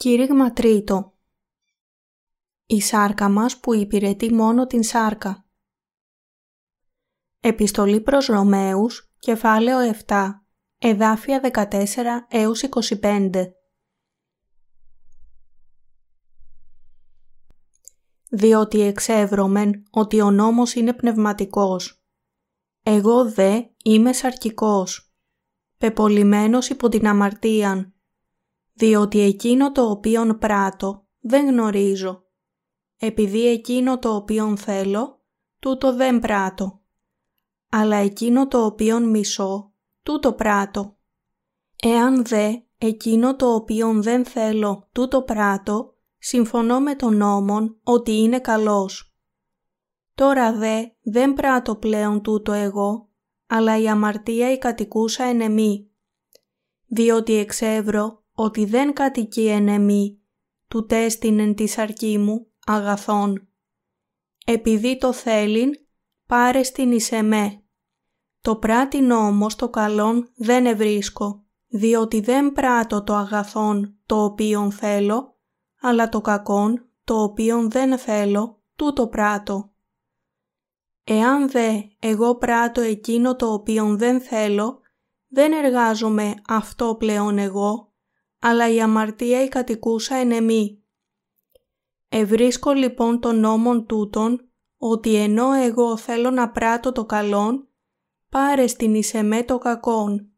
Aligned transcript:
Κήρυγμα 0.00 0.52
τρίτο. 0.52 1.18
Η 2.66 2.80
σάρκα 2.80 3.28
μας 3.28 3.60
που 3.60 3.74
υπηρετεί 3.74 4.32
μόνο 4.32 4.66
την 4.66 4.82
σάρκα. 4.82 5.46
Επιστολή 7.40 8.00
προς 8.00 8.26
Ρωμαίους, 8.26 9.14
κεφάλαιο 9.18 9.94
7, 10.06 10.44
εδάφια 10.78 11.40
14 11.40 12.26
έως 12.28 12.62
25 12.62 13.52
Διότι 18.30 18.80
εξεύρωμεν 18.80 19.82
ότι 19.90 20.20
ο 20.20 20.30
νόμος 20.30 20.74
είναι 20.74 20.94
πνευματικός. 20.94 22.04
Εγώ 22.82 23.30
δε 23.30 23.62
είμαι 23.84 24.12
σαρκικός, 24.12 25.14
πεπολιμένος 25.78 26.68
υπό 26.68 26.88
την 26.88 27.06
αμαρτίαν, 27.06 27.94
διότι 28.72 29.20
εκείνο 29.20 29.72
το 29.72 29.90
οποίον 29.90 30.38
πράττω 30.38 31.06
δεν 31.20 31.46
γνωρίζω. 31.46 32.24
Επειδή 32.96 33.46
εκείνο 33.46 33.98
το 33.98 34.14
οποίον 34.14 34.56
θέλω, 34.56 35.20
τούτο 35.58 35.94
δεν 35.94 36.18
πράττω. 36.18 36.80
Αλλά 37.70 37.96
εκείνο 37.96 38.48
το 38.48 38.64
οποίον 38.64 39.10
μισώ, 39.10 39.72
τούτο 40.02 40.32
πράττω. 40.32 40.96
Εάν 41.82 42.24
δε 42.24 42.54
εκείνο 42.78 43.36
το 43.36 43.54
οποίον 43.54 44.02
δεν 44.02 44.24
θέλω, 44.24 44.88
τούτο 44.92 45.22
πράττω, 45.22 45.94
συμφωνώ 46.18 46.80
με 46.80 46.94
τον 46.94 47.16
νόμον 47.16 47.80
ότι 47.82 48.12
είναι 48.12 48.40
καλός. 48.40 49.14
Τώρα 50.14 50.52
δε 50.52 50.84
δεν 51.02 51.34
πράττω 51.34 51.76
πλέον 51.76 52.22
τούτο 52.22 52.52
εγώ, 52.52 53.08
αλλά 53.46 53.78
η 53.78 53.88
αμαρτία 53.88 54.52
η 54.52 54.58
κατοικούσα 54.58 55.24
εν 55.24 55.40
εμή. 55.40 55.90
Διότι 56.86 57.34
εξεύρω 57.34 58.19
ότι 58.42 58.64
δεν 58.64 58.92
κατοικεί 58.92 59.48
εν 59.48 59.68
εμή, 59.68 60.20
του 60.68 60.86
τέστην 60.86 61.54
της 61.54 61.78
αρκή 61.78 62.18
μου 62.18 62.46
αγαθών. 62.66 63.48
Επειδή 64.46 64.98
το 64.98 65.12
θέλειν, 65.12 65.70
πάρε 66.26 66.62
στην 66.62 66.92
εις 66.92 67.12
εμέ. 67.12 67.62
Το 68.40 68.56
πράτην 68.56 69.10
όμως 69.10 69.56
το 69.56 69.68
καλόν 69.70 70.30
δεν 70.34 70.66
ευρίσκω, 70.66 71.44
διότι 71.66 72.20
δεν 72.20 72.52
πράττω 72.52 73.02
το 73.02 73.14
αγαθόν 73.14 73.98
το 74.06 74.24
οποίον 74.24 74.72
θέλω, 74.72 75.38
αλλά 75.80 76.08
το 76.08 76.20
κακόν 76.20 76.88
το 77.04 77.22
οποίον 77.22 77.70
δεν 77.70 77.98
θέλω, 77.98 78.62
τούτο 78.76 79.08
πράττω. 79.08 79.72
Εάν 81.04 81.50
δε 81.50 81.80
εγώ 81.98 82.34
πράττω 82.34 82.80
εκείνο 82.80 83.36
το 83.36 83.52
οποίον 83.52 83.98
δεν 83.98 84.20
θέλω, 84.20 84.80
δεν 85.28 85.52
εργάζομαι 85.52 86.34
αυτό 86.46 86.94
πλέον 86.98 87.38
εγώ, 87.38 87.89
αλλά 88.40 88.72
η 88.72 88.80
αμαρτία 88.80 89.44
η 89.44 89.48
κατοικούσα 89.48 90.14
εν 90.14 90.30
εμή. 90.30 90.82
Ευρίσκω 92.08 92.72
λοιπόν 92.72 93.20
τον 93.20 93.40
νόμον 93.40 93.86
τούτον, 93.86 94.50
ότι 94.76 95.14
ενώ 95.14 95.52
εγώ 95.52 95.96
θέλω 95.96 96.30
να 96.30 96.50
πράττω 96.50 96.92
το 96.92 97.04
καλόν, 97.04 97.68
πάρε 98.28 98.66
στην 98.66 98.94
εις 98.94 99.14
εμέ 99.14 99.42
το 99.42 99.58
κακόν. 99.58 100.30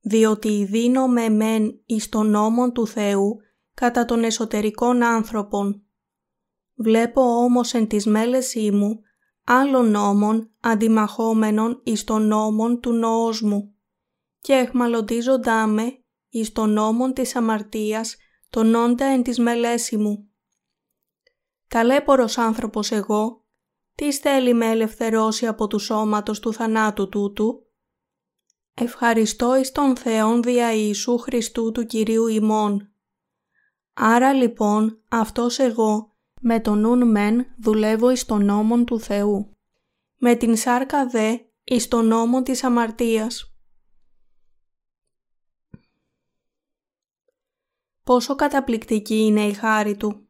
Διότι 0.00 0.64
δίνω 0.64 1.06
με 1.06 1.28
μεν 1.28 1.80
εις 1.86 2.08
τον 2.08 2.30
νόμον 2.30 2.72
του 2.72 2.86
Θεού 2.86 3.36
κατά 3.74 4.04
των 4.04 4.24
εσωτερικών 4.24 5.02
άνθρωπων. 5.02 5.82
Βλέπω 6.74 7.20
όμως 7.22 7.74
εν 7.74 7.86
της 7.86 8.06
μέλεσή 8.06 8.70
μου 8.70 9.00
άλλων 9.44 9.90
νόμων 9.90 10.50
αντιμαχόμενων 10.60 11.80
εις 11.84 12.04
τον 12.04 12.26
νόμον 12.26 12.80
του 12.80 12.92
νόος 12.92 13.42
μου 13.42 13.74
και 14.40 14.52
εχμαλωτίζοντά 14.52 15.66
με 15.66 16.02
εις 16.38 16.52
τον 16.52 16.70
νόμον 16.70 17.12
της 17.12 17.36
αμαρτίας, 17.36 18.16
τον 18.50 18.74
όντα 18.74 19.04
εν 19.04 19.22
της 19.22 19.38
μελέση 19.38 19.96
μου. 19.96 20.30
Ταλέπορος 21.68 22.38
άνθρωπος 22.38 22.90
εγώ, 22.90 23.44
τι 23.94 24.12
θέλει 24.12 24.54
με 24.54 24.66
ελευθερώσει 24.66 25.46
από 25.46 25.66
του 25.66 25.78
σώματος 25.78 26.40
του 26.40 26.52
θανάτου 26.52 27.08
τούτου; 27.08 27.62
Ευχαριστώ 28.80 29.56
εις 29.56 29.72
τον 29.72 29.96
Θεόν 29.96 30.42
δια 30.42 30.72
Ιησού 30.72 31.18
Χριστού 31.18 31.72
του 31.72 31.86
Κυρίου 31.86 32.26
ημών. 32.26 32.92
Άρα 33.94 34.32
λοιπόν 34.32 35.02
αυτός 35.08 35.58
εγώ 35.58 36.16
με 36.40 36.60
τον 36.60 36.78
νουν 36.78 37.10
μεν 37.10 37.46
δουλεύω 37.58 38.10
εις 38.10 38.24
τον 38.24 38.44
νόμον 38.44 38.84
του 38.84 39.00
Θεού. 39.00 39.56
Με 40.16 40.34
την 40.34 40.56
σάρκα 40.56 41.06
δε 41.06 41.36
εις 41.64 41.88
τον 41.88 42.06
νόμον 42.06 42.42
της 42.44 42.64
αμαρτίας. 42.64 43.57
Πόσο 48.08 48.34
καταπληκτική 48.34 49.14
είναι 49.14 49.46
η 49.46 49.52
χάρη 49.52 49.96
Του. 49.96 50.28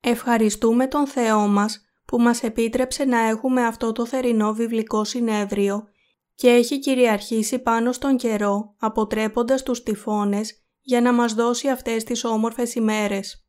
Ευχαριστούμε 0.00 0.86
τον 0.86 1.06
Θεό 1.06 1.46
μας 1.46 1.84
που 2.04 2.20
μας 2.20 2.42
επίτρεψε 2.42 3.04
να 3.04 3.18
έχουμε 3.18 3.66
αυτό 3.66 3.92
το 3.92 4.06
θερινό 4.06 4.52
βιβλικό 4.52 5.04
συνέδριο 5.04 5.88
και 6.34 6.48
έχει 6.48 6.78
κυριαρχήσει 6.78 7.58
πάνω 7.58 7.92
στον 7.92 8.16
καιρό 8.16 8.74
αποτρέποντας 8.78 9.62
τους 9.62 9.82
τυφώνες 9.82 10.64
για 10.80 11.00
να 11.00 11.12
μας 11.12 11.34
δώσει 11.34 11.68
αυτές 11.68 12.04
τις 12.04 12.24
όμορφες 12.24 12.74
ημέρες. 12.74 13.46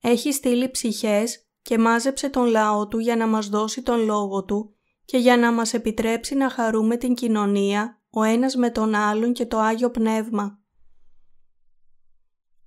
Έχει 0.00 0.32
στείλει 0.32 0.70
ψυχές 0.70 1.48
και 1.62 1.78
μάζεψε 1.78 2.28
τον 2.28 2.46
λαό 2.46 2.88
Του 2.88 2.98
για 2.98 3.16
να 3.16 3.26
μας 3.26 3.48
δώσει 3.48 3.82
τον 3.82 4.04
λόγο 4.04 4.44
Του 4.44 4.74
και 5.04 5.18
για 5.18 5.36
να 5.36 5.52
μας 5.52 5.74
επιτρέψει 5.74 6.34
να 6.34 6.50
χαρούμε 6.50 6.96
την 6.96 7.14
κοινωνία 7.14 7.97
ο 8.10 8.22
ένας 8.22 8.54
με 8.54 8.70
τον 8.70 8.94
άλλον 8.94 9.32
και 9.32 9.46
το 9.46 9.58
Άγιο 9.58 9.90
Πνεύμα. 9.90 10.58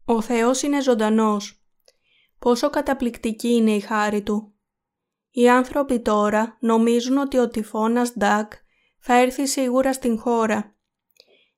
Ο 0.05 0.21
Θεός 0.21 0.61
είναι 0.61 0.81
ζωντανός. 0.81 1.65
Πόσο 2.39 2.69
καταπληκτική 2.69 3.47
είναι 3.47 3.71
η 3.71 3.79
χάρη 3.79 4.21
Του. 4.21 4.53
Οι 5.31 5.49
άνθρωποι 5.49 5.99
τώρα 5.99 6.57
νομίζουν 6.59 7.17
ότι 7.17 7.37
ο 7.37 7.47
τυφώνας 7.47 8.13
Ντάκ 8.17 8.51
θα 8.99 9.13
έρθει 9.13 9.47
σίγουρα 9.47 9.93
στην 9.93 10.19
χώρα. 10.19 10.75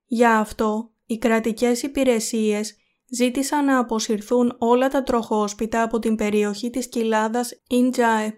Για 0.06 0.38
αυτό, 0.38 0.94
οι 1.06 1.18
κρατικές 1.18 1.82
υπηρεσίες 1.82 2.76
ζήτησαν 3.10 3.66
να 3.66 3.80
αποσυρθούν 3.80 4.56
όλα 4.60 4.88
τα 4.88 5.04
τροχόσπιτα 5.04 5.82
από 5.82 6.00
την 6.00 6.16
περιοχή 6.16 6.70
της 6.70 6.90
κοιλάδας 6.90 7.62
Ιντζάε. 7.68 8.34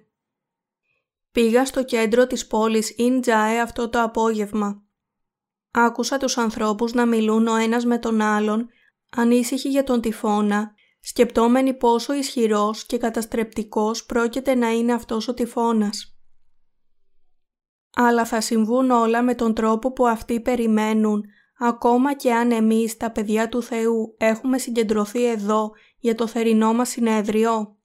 Πήγα 1.31 1.65
στο 1.65 1.83
κέντρο 1.83 2.27
της 2.27 2.47
πόλης 2.47 2.97
Ιντζάε 2.97 3.59
αυτό 3.59 3.89
το 3.89 4.01
απόγευμα. 4.01 4.84
Άκουσα 5.77 6.17
τους 6.17 6.37
ανθρώπους 6.37 6.93
να 6.93 7.05
μιλούν 7.05 7.47
ο 7.47 7.55
ένας 7.55 7.85
με 7.85 7.97
τον 7.97 8.21
άλλον, 8.21 8.69
ανήσυχοι 9.11 9.69
για 9.69 9.83
τον 9.83 10.01
τυφώνα, 10.01 10.73
σκεπτόμενοι 10.99 11.73
πόσο 11.73 12.13
ισχυρός 12.13 12.85
και 12.85 12.97
καταστρεπτικός 12.97 14.05
πρόκειται 14.05 14.55
να 14.55 14.71
είναι 14.71 14.93
αυτός 14.93 15.27
ο 15.27 15.33
τυφώνας. 15.33 16.17
Αλλά 17.95 18.25
θα 18.25 18.41
συμβούν 18.41 18.91
όλα 18.91 19.21
με 19.21 19.35
τον 19.35 19.53
τρόπο 19.53 19.91
που 19.91 20.07
αυτοί 20.07 20.41
περιμένουν, 20.41 21.23
ακόμα 21.59 22.13
και 22.13 22.33
αν 22.33 22.51
εμείς 22.51 22.97
τα 22.97 23.11
παιδιά 23.11 23.49
του 23.49 23.63
Θεού 23.63 24.15
έχουμε 24.17 24.57
συγκεντρωθεί 24.57 25.25
εδώ 25.25 25.71
για 25.99 26.15
το 26.15 26.27
θερινό 26.27 26.73
μας 26.73 26.89
συνέδριο. 26.89 27.77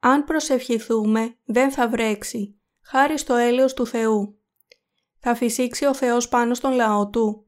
Αν 0.00 0.24
προσευχηθούμε 0.24 1.36
δεν 1.44 1.70
θα 1.70 1.88
βρέξει, 1.88 2.60
χάρη 2.82 3.18
στο 3.18 3.34
έλεος 3.34 3.74
του 3.74 3.86
Θεού 3.86 4.39
θα 5.20 5.34
φυσήξει 5.34 5.84
ο 5.84 5.94
Θεός 5.94 6.28
πάνω 6.28 6.54
στον 6.54 6.72
λαό 6.72 7.08
Του. 7.08 7.46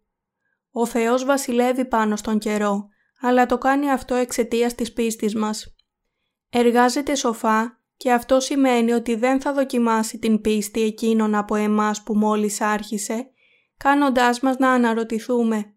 Ο 0.70 0.86
Θεός 0.86 1.24
βασιλεύει 1.24 1.84
πάνω 1.84 2.16
στον 2.16 2.38
καιρό, 2.38 2.88
αλλά 3.20 3.46
το 3.46 3.58
κάνει 3.58 3.90
αυτό 3.90 4.14
εξαιτίας 4.14 4.74
της 4.74 4.92
πίστης 4.92 5.34
μας. 5.34 5.74
Εργάζεται 6.50 7.14
σοφά 7.14 7.80
και 7.96 8.12
αυτό 8.12 8.40
σημαίνει 8.40 8.92
ότι 8.92 9.14
δεν 9.14 9.40
θα 9.40 9.52
δοκιμάσει 9.52 10.18
την 10.18 10.40
πίστη 10.40 10.82
εκείνων 10.82 11.34
από 11.34 11.54
εμάς 11.54 12.02
που 12.02 12.16
μόλις 12.16 12.60
άρχισε, 12.60 13.30
κάνοντάς 13.76 14.40
μας 14.40 14.56
να 14.56 14.70
αναρωτηθούμε 14.70 15.74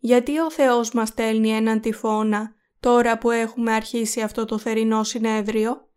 γιατί 0.00 0.38
ο 0.38 0.50
Θεός 0.50 0.92
μας 0.92 1.08
στέλνει 1.08 1.50
έναν 1.50 1.80
τυφώνα 1.80 2.54
τώρα 2.80 3.18
που 3.18 3.30
έχουμε 3.30 3.72
αρχίσει 3.72 4.20
αυτό 4.20 4.44
το 4.44 4.58
θερινό 4.58 5.04
συνέδριο; 5.04 5.89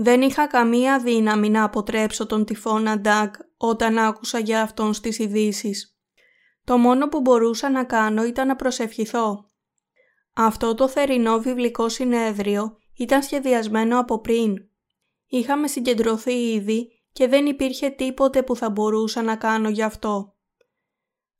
Δεν 0.00 0.22
είχα 0.22 0.46
καμία 0.46 1.00
δύναμη 1.00 1.50
να 1.50 1.64
αποτρέψω 1.64 2.26
τον 2.26 2.44
τυφώνα 2.44 2.98
Ντάκ 2.98 3.34
όταν 3.56 3.98
άκουσα 3.98 4.38
για 4.38 4.62
αυτόν 4.62 4.94
στις 4.94 5.18
ειδήσεις. 5.18 5.98
Το 6.64 6.78
μόνο 6.78 7.08
που 7.08 7.20
μπορούσα 7.20 7.70
να 7.70 7.84
κάνω 7.84 8.24
ήταν 8.24 8.46
να 8.46 8.56
προσευχηθώ. 8.56 9.50
Αυτό 10.32 10.74
το 10.74 10.88
θερινό 10.88 11.38
βιβλικό 11.38 11.88
συνέδριο 11.88 12.76
ήταν 12.96 13.22
σχεδιασμένο 13.22 13.98
από 13.98 14.20
πριν. 14.20 14.54
Είχαμε 15.26 15.68
συγκεντρωθεί 15.68 16.52
ήδη 16.52 16.88
και 17.12 17.28
δεν 17.28 17.46
υπήρχε 17.46 17.88
τίποτε 17.88 18.42
που 18.42 18.56
θα 18.56 18.70
μπορούσα 18.70 19.22
να 19.22 19.36
κάνω 19.36 19.68
γι' 19.68 19.82
αυτό. 19.82 20.36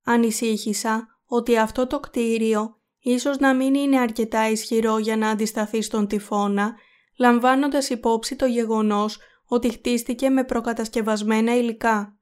Ανησύχησα 0.05 1.21
ότι 1.27 1.59
αυτό 1.59 1.87
το 1.87 2.01
κτίριο 2.01 2.81
ίσως 2.99 3.39
να 3.39 3.55
μην 3.55 3.75
είναι 3.75 3.99
αρκετά 3.99 4.49
ισχυρό 4.49 4.99
για 4.99 5.17
να 5.17 5.29
αντισταθεί 5.29 5.83
στον 5.83 6.07
τυφώνα 6.07 6.75
λαμβάνοντας 7.19 7.89
υπόψη 7.91 8.37
το 8.37 8.47
γεγονός 8.47 9.19
ότι 9.45 9.71
χτίστηκε 9.71 10.31
με 10.31 10.45
προκατασκευασμένα 10.45 11.57
υλικά. 11.57 12.19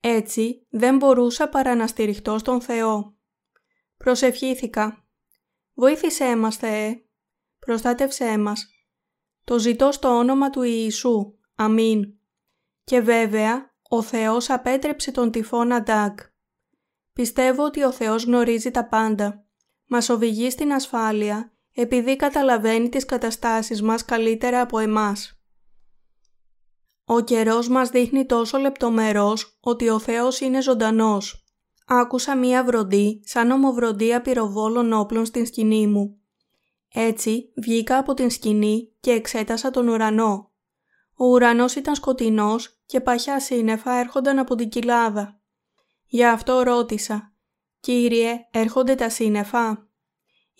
Έτσι 0.00 0.66
δεν 0.70 0.96
μπορούσα 0.96 1.48
παρά 1.48 1.74
να 1.74 1.86
στηριχτώ 1.86 2.38
στον 2.38 2.60
Θεό. 2.60 3.16
Προσευχήθηκα. 3.96 5.04
Βοήθησέ 5.74 6.36
μας, 6.36 6.56
Θεέ. 6.56 7.04
Προστάτευσέ 7.58 8.38
μας. 8.38 8.66
Το 9.44 9.58
ζητώ 9.58 9.92
στο 9.92 10.08
όνομα 10.08 10.50
του 10.50 10.62
Ιησού. 10.62 11.34
Αμήν. 11.54 12.14
Και 12.84 13.00
βέβαια, 13.00 13.74
ο 13.88 14.02
Θεός 14.02 14.50
απέτρεψε 14.50 15.10
τον 15.10 15.30
τυφώνα 15.30 15.82
Ντάκ. 15.82 16.18
Πιστεύω 17.12 17.64
ότι 17.64 17.82
ο 17.82 17.92
Θεός 17.92 18.24
γνωρίζει 18.24 18.70
τα 18.70 18.88
πάντα. 18.88 19.44
Μας 19.86 20.08
οδηγεί 20.08 20.50
στην 20.50 20.72
ασφάλεια 20.72 21.52
επειδή 21.80 22.16
καταλαβαίνει 22.16 22.88
τις 22.88 23.04
καταστάσεις 23.04 23.82
μας 23.82 24.04
καλύτερα 24.04 24.60
από 24.60 24.78
εμάς. 24.78 25.42
Ο 27.04 27.20
καιρός 27.20 27.68
μας 27.68 27.88
δείχνει 27.88 28.26
τόσο 28.26 28.58
λεπτομερός 28.58 29.58
ότι 29.60 29.88
ο 29.88 29.98
Θεός 29.98 30.40
είναι 30.40 30.62
ζωντανός. 30.62 31.44
Άκουσα 31.86 32.36
μία 32.36 32.64
βροντή 32.64 33.20
σαν 33.24 33.50
ομοβροντία 33.50 34.20
πυροβόλων 34.20 34.92
όπλων 34.92 35.24
στην 35.24 35.46
σκηνή 35.46 35.86
μου. 35.86 36.20
Έτσι 36.94 37.52
βγήκα 37.56 37.98
από 37.98 38.14
την 38.14 38.30
σκηνή 38.30 38.96
και 39.00 39.10
εξέτασα 39.10 39.70
τον 39.70 39.88
ουρανό. 39.88 40.52
Ο 41.16 41.26
ουρανός 41.26 41.74
ήταν 41.74 41.94
σκοτεινός 41.94 42.82
και 42.86 43.00
παχιά 43.00 43.40
σύννεφα 43.40 43.92
έρχονταν 43.92 44.38
από 44.38 44.54
την 44.54 44.68
κοιλάδα. 44.68 45.40
Γι' 46.06 46.24
αυτό 46.24 46.62
ρώτησα 46.62 47.34
«Κύριε, 47.80 48.48
έρχονται 48.50 48.94
τα 48.94 49.08
σύννεφα» 49.08 49.89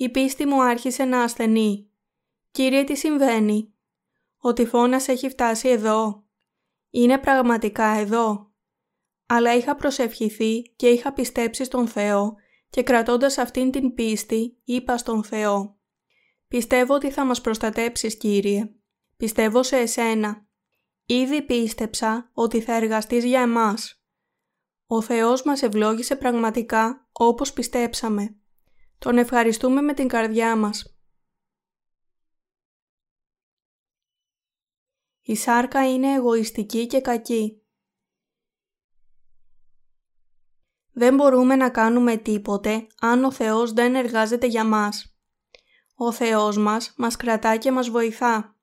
η 0.01 0.09
πίστη 0.09 0.47
μου 0.47 0.63
άρχισε 0.63 1.05
να 1.05 1.23
ασθενεί. 1.23 1.91
«Κύριε, 2.51 2.85
τι 2.85 2.97
συμβαίνει» 2.97 3.75
«Ο 4.39 4.53
τυφώνας 4.53 5.09
έχει 5.09 5.29
φτάσει 5.29 5.69
εδώ» 5.69 6.25
«Είναι 6.91 7.19
πραγματικά 7.19 7.85
εδώ» 7.85 8.53
αλλά 9.27 9.55
είχα 9.55 9.77
προσευχηθεί 9.77 10.63
και 10.77 10.89
είχα 10.89 11.13
πιστέψει 11.13 11.65
στον 11.65 11.89
Θεό 11.89 12.35
και 12.71 12.83
κρατώντας 12.83 13.39
αυτήν 13.39 13.71
την 13.71 13.95
πίστη 13.95 14.61
είπα 14.65 14.97
στον 14.97 15.25
Θεό 15.25 15.79
«Πιστεύω 16.49 16.95
ότι 16.95 17.11
θα 17.11 17.25
μας 17.25 17.41
προστατέψεις 17.41 18.17
Κύριε. 18.17 18.75
Πιστεύω 19.17 19.63
σε 19.63 19.77
εσένα. 19.77 20.47
Ήδη 21.07 21.43
πίστεψα 21.43 22.31
ότι 22.33 22.61
θα 22.61 22.75
εργαστείς 22.75 23.25
για 23.25 23.41
εμάς. 23.41 24.05
Ο 24.87 25.03
Θεός 25.03 25.43
μας 25.43 25.63
ευλόγησε 25.63 26.17
πραγματικά 26.17 27.09
όπως 27.13 27.53
πιστέψαμε. 27.53 28.40
Τον 29.01 29.19
ευχαριστούμε 29.19 29.81
με 29.81 29.95
την 29.95 30.09
καρδιά 30.09 30.57
μας. 30.57 30.99
Η 35.21 35.37
σάρκα 35.37 35.93
είναι 35.93 36.13
εγωιστική 36.13 36.87
και 36.87 37.01
κακή. 37.01 37.63
Δεν 40.93 41.15
μπορούμε 41.15 41.57
να 41.57 41.71
κάνουμε 41.71 42.17
τίποτε 42.17 42.87
αν 43.01 43.25
ο 43.25 43.33
Θεός 43.33 43.73
δεν 43.73 43.95
εργάζεται 43.95 44.47
για 44.47 44.65
μας. 44.65 45.19
Ο 45.95 46.13
Θεός 46.13 46.57
μας 46.57 46.95
μας 46.97 47.17
κρατά 47.17 47.57
και 47.57 47.73
μας 47.73 47.89
βοηθά. 47.89 48.57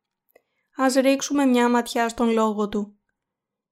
Ας 0.76 0.94
ρίξουμε 0.94 1.46
μια 1.46 1.70
ματιά 1.70 2.10
στον 2.10 2.30
λόγο 2.30 2.70
Του. 2.70 3.00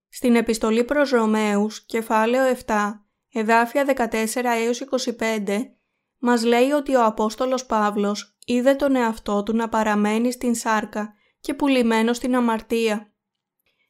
Στην 0.10 0.36
επιστολή 0.36 0.84
προς 0.84 1.10
Ρωμαίους, 1.10 1.86
κεφάλαιο 1.86 2.46
7, 2.46 3.08
εδάφια 3.32 3.84
14 3.84 4.56
έως 4.56 4.80
25, 4.80 5.75
μας 6.20 6.44
λέει 6.44 6.72
ότι 6.72 6.96
ο 6.96 7.06
Απόστολος 7.06 7.66
Παύλος 7.66 8.38
είδε 8.46 8.74
τον 8.74 8.96
εαυτό 8.96 9.44
του 9.44 9.56
να 9.56 9.70
παραμένει 9.70 10.32
στην 10.32 10.56
σάρκα 10.56 11.14
και 11.40 11.54
πουλημένο 11.54 12.14
στην 12.14 12.36
αμαρτία. 12.36 13.14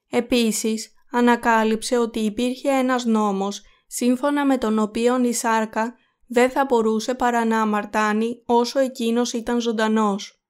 Επίσης, 0.10 0.94
ανακάλυψε 1.12 1.98
ότι 1.98 2.20
υπήρχε 2.20 2.70
ένας 2.70 3.06
νόμος 3.06 3.62
σύμφωνα 3.88 4.46
με 4.46 4.58
τον 4.58 4.80
οποίο 4.80 5.24
η 5.24 5.34
σάρκα 5.34 5.96
δεν 6.28 6.50
θα 6.50 6.66
μπορούσε 6.66 7.14
παρά 7.14 7.46
να 7.46 7.62
αμαρτάνει 7.62 8.44
όσο 8.46 8.80
εκείνος 8.80 9.34
ήταν 9.34 9.60
ζωντανός. 9.60 10.44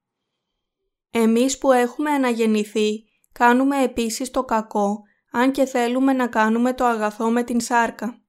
Εμείς 1.10 1.58
που 1.58 1.72
έχουμε 1.72 2.10
αναγεννηθεί 2.10 3.04
κάνουμε 3.32 3.82
επίσης 3.82 4.30
το 4.30 4.44
κακό 4.44 5.02
αν 5.32 5.52
και 5.52 5.64
θέλουμε 5.64 6.12
να 6.12 6.26
κάνουμε 6.26 6.74
το 6.74 6.84
αγαθό 6.84 7.30
με 7.30 7.42
την 7.42 7.60
σάρκα. 7.60 8.20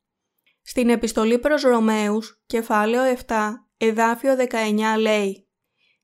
Στην 0.69 0.90
επιστολή 0.90 1.40
προς 1.40 1.62
Ρωμαίους, 1.62 2.44
κεφάλαιο 2.46 3.18
7, 3.28 3.36
εδάφιο 3.78 4.36
19 4.36 5.00
λέει 5.00 5.48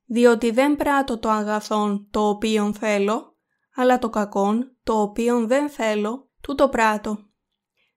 «Διότι 0.06 0.52
δεν 0.52 0.76
πράττω 0.76 1.18
το 1.20 1.30
αγαθόν 1.30 2.08
το 2.12 2.28
οποίον 2.28 2.74
θέλω, 2.74 3.38
αλλά 3.76 4.00
το 4.00 4.10
κακόν 4.10 4.78
το 4.84 5.02
οποίον 5.02 5.48
δεν 5.48 5.70
θέλω, 5.70 6.30
τούτο 6.42 6.70
πράττω». 6.70 7.18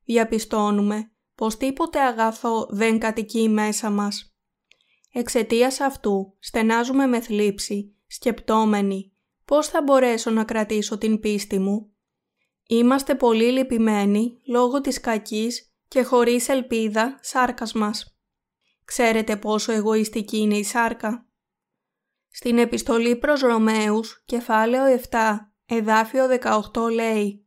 Διαπιστώνουμε 0.04 1.10
πως 1.34 1.56
τίποτε 1.56 2.00
αγαθό 2.00 2.66
δεν 2.70 2.98
κατοικεί 2.98 3.48
μέσα 3.48 3.90
μας. 3.90 4.36
Εξαιτίας 5.12 5.80
αυτού 5.80 6.36
στενάζουμε 6.38 7.06
με 7.06 7.20
θλίψη, 7.20 7.96
σκεπτόμενοι 8.06 9.12
πώς 9.44 9.68
θα 9.68 9.82
μπορέσω 9.82 10.30
να 10.30 10.44
κρατήσω 10.44 10.98
την 10.98 11.20
πίστη 11.20 11.58
μου. 11.58 11.92
Είμαστε 12.66 13.14
πολύ 13.14 13.52
λυπημένοι 13.52 14.40
λόγω 14.46 14.80
της 14.80 15.00
κακής 15.00 15.70
και 15.88 16.02
χωρίς 16.02 16.48
ελπίδα 16.48 17.18
σάρκας 17.22 17.72
μας. 17.72 18.18
Ξέρετε 18.84 19.36
πόσο 19.36 19.72
εγωιστική 19.72 20.36
είναι 20.36 20.56
η 20.56 20.64
σάρκα. 20.64 21.26
Στην 22.28 22.58
επιστολή 22.58 23.16
προς 23.16 23.40
Ρωμαίους, 23.40 24.22
κεφάλαιο 24.26 25.00
7, 25.10 25.52
εδάφιο 25.66 26.26
18 26.72 26.90
λέει 26.92 27.46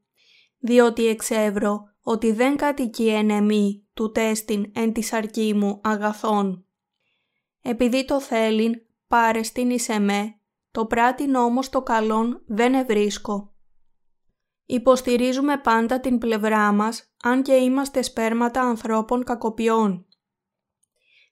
«Διότι 0.59 1.07
εξεύρω 1.07 1.89
ότι 2.01 2.31
δεν 2.31 2.55
κατοικεί 2.55 3.07
εν 3.07 3.29
εμή 3.29 3.87
του 3.93 4.11
τέστην 4.11 4.71
εν 4.75 4.93
τη 4.93 5.01
σαρκή 5.01 5.53
μου 5.53 5.81
αγαθών. 5.83 6.65
Επειδή 7.61 8.05
το 8.05 8.21
θέλειν 8.21 8.73
πάρε 9.07 9.43
στην 9.43 9.69
εις 9.69 9.89
εμέ, 9.89 10.39
το 10.71 10.85
πράτην 10.85 11.35
όμως 11.35 11.69
το 11.69 11.81
καλόν 11.81 12.43
δεν 12.45 12.73
ευρίσκω. 12.73 13.48
Υποστηρίζουμε 14.71 15.57
πάντα 15.57 15.99
την 15.99 16.17
πλευρά 16.17 16.71
μας, 16.71 17.13
αν 17.23 17.43
και 17.43 17.53
είμαστε 17.53 18.01
σπέρματα 18.01 18.61
ανθρώπων 18.61 19.23
κακοποιών. 19.23 20.07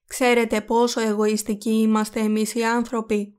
Ξέρετε 0.08 0.62
πόσο 0.62 1.02
εγωιστικοί 1.02 1.70
είμαστε 1.70 2.20
εμείς 2.20 2.56
οι 2.56 2.64
άνθρωποι. 2.64 3.38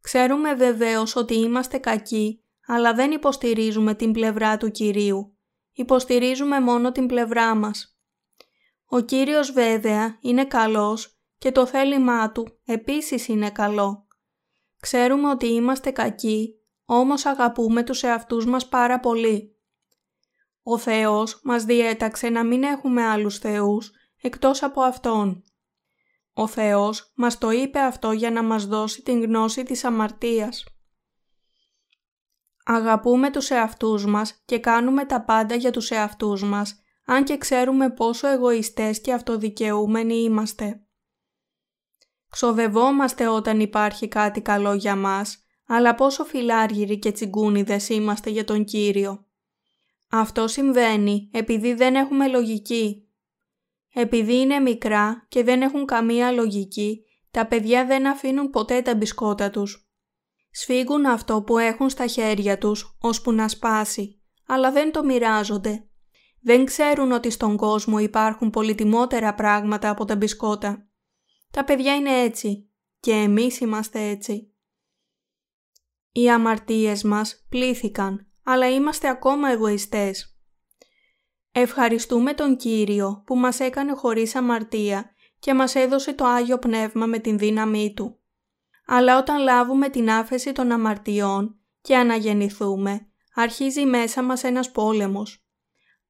Ξέρουμε 0.00 0.54
βεβαίως 0.54 1.16
ότι 1.16 1.34
είμαστε 1.34 1.78
κακοί, 1.78 2.44
αλλά 2.66 2.94
δεν 2.94 3.10
υποστηρίζουμε 3.10 3.94
την 3.94 4.12
πλευρά 4.12 4.56
του 4.56 4.70
Κυρίου. 4.70 5.36
Υποστηρίζουμε 5.72 6.60
μόνο 6.60 6.92
την 6.92 7.06
πλευρά 7.06 7.54
μας. 7.54 7.98
Ο 8.86 9.00
Κύριος 9.00 9.52
βέβαια 9.52 10.18
είναι 10.20 10.44
καλός 10.44 11.18
και 11.38 11.52
το 11.52 11.66
θέλημά 11.66 12.32
Του 12.32 12.58
επίσης 12.64 13.28
είναι 13.28 13.50
καλό. 13.50 14.06
Ξέρουμε 14.80 15.30
ότι 15.30 15.46
είμαστε 15.46 15.90
κακοί 15.90 16.57
όμως 16.90 17.26
αγαπούμε 17.26 17.82
τους 17.82 18.02
εαυτούς 18.02 18.46
μας 18.46 18.68
πάρα 18.68 19.00
πολύ. 19.00 19.56
Ο 20.62 20.78
Θεός 20.78 21.40
μας 21.44 21.64
διέταξε 21.64 22.28
να 22.28 22.44
μην 22.44 22.62
έχουμε 22.62 23.06
άλλους 23.06 23.38
θεούς 23.38 23.92
εκτός 24.20 24.62
από 24.62 24.80
Αυτόν. 24.82 25.42
Ο 26.32 26.46
Θεός 26.46 27.12
μας 27.16 27.38
το 27.38 27.50
είπε 27.50 27.80
αυτό 27.80 28.12
για 28.12 28.30
να 28.30 28.42
μας 28.42 28.66
δώσει 28.66 29.02
την 29.02 29.22
γνώση 29.22 29.62
της 29.62 29.84
αμαρτίας. 29.84 30.64
Αγαπούμε 32.64 33.30
τους 33.30 33.50
εαυτούς 33.50 34.06
μας 34.06 34.42
και 34.44 34.58
κάνουμε 34.58 35.04
τα 35.04 35.24
πάντα 35.24 35.54
για 35.54 35.70
τους 35.70 35.90
εαυτούς 35.90 36.42
μας, 36.42 36.82
αν 37.06 37.24
και 37.24 37.38
ξέρουμε 37.38 37.90
πόσο 37.90 38.28
εγωιστές 38.28 39.00
και 39.00 39.12
αυτοδικαιούμενοι 39.12 40.14
είμαστε. 40.14 40.82
Ξοδευόμαστε 42.30 43.26
όταν 43.28 43.60
υπάρχει 43.60 44.08
κάτι 44.08 44.40
καλό 44.40 44.72
για 44.72 44.96
μας 44.96 45.42
αλλά 45.70 45.94
πόσο 45.94 46.24
φιλάργυροι 46.24 46.98
και 46.98 47.12
τσιγκούνιδες 47.12 47.88
είμαστε 47.88 48.30
για 48.30 48.44
τον 48.44 48.64
Κύριο. 48.64 49.26
Αυτό 50.10 50.48
συμβαίνει 50.48 51.30
επειδή 51.32 51.74
δεν 51.74 51.94
έχουμε 51.94 52.28
λογική. 52.28 53.08
Επειδή 53.94 54.40
είναι 54.40 54.58
μικρά 54.58 55.26
και 55.28 55.44
δεν 55.44 55.62
έχουν 55.62 55.84
καμία 55.84 56.30
λογική, 56.30 57.04
τα 57.30 57.46
παιδιά 57.46 57.86
δεν 57.86 58.06
αφήνουν 58.06 58.50
ποτέ 58.50 58.82
τα 58.82 58.94
μπισκότα 58.94 59.50
τους. 59.50 59.90
Σφίγγουν 60.50 61.06
αυτό 61.06 61.42
που 61.42 61.58
έχουν 61.58 61.90
στα 61.90 62.06
χέρια 62.06 62.58
τους, 62.58 62.96
ώσπου 63.00 63.32
να 63.32 63.48
σπάσει, 63.48 64.20
αλλά 64.46 64.72
δεν 64.72 64.92
το 64.92 65.04
μοιράζονται. 65.04 65.88
Δεν 66.40 66.64
ξέρουν 66.64 67.12
ότι 67.12 67.30
στον 67.30 67.56
κόσμο 67.56 67.98
υπάρχουν 67.98 68.50
πολυτιμότερα 68.50 69.34
πράγματα 69.34 69.90
από 69.90 70.04
τα 70.04 70.16
μπισκότα. 70.16 70.88
Τα 71.50 71.64
παιδιά 71.64 71.94
είναι 71.94 72.20
έτσι 72.20 72.70
και 73.00 73.12
εμείς 73.12 73.60
είμαστε 73.60 74.08
έτσι. 74.08 74.47
Οι 76.12 76.30
αμαρτίες 76.30 77.02
μας 77.02 77.46
πλήθηκαν, 77.48 78.26
αλλά 78.42 78.70
είμαστε 78.70 79.08
ακόμα 79.08 79.50
εγωιστές. 79.50 80.38
Ευχαριστούμε 81.52 82.32
τον 82.32 82.56
Κύριο 82.56 83.22
που 83.26 83.36
μας 83.36 83.60
έκανε 83.60 83.92
χωρίς 83.92 84.34
αμαρτία 84.34 85.10
και 85.38 85.54
μας 85.54 85.74
έδωσε 85.74 86.12
το 86.12 86.24
Άγιο 86.24 86.58
Πνεύμα 86.58 87.06
με 87.06 87.18
την 87.18 87.38
δύναμή 87.38 87.92
Του. 87.96 88.20
Αλλά 88.86 89.18
όταν 89.18 89.42
λάβουμε 89.42 89.88
την 89.88 90.10
άφεση 90.10 90.52
των 90.52 90.72
αμαρτιών 90.72 91.60
και 91.80 91.96
αναγεννηθούμε, 91.96 93.08
αρχίζει 93.34 93.84
μέσα 93.84 94.22
μας 94.22 94.44
ένας 94.44 94.70
πόλεμος. 94.70 95.46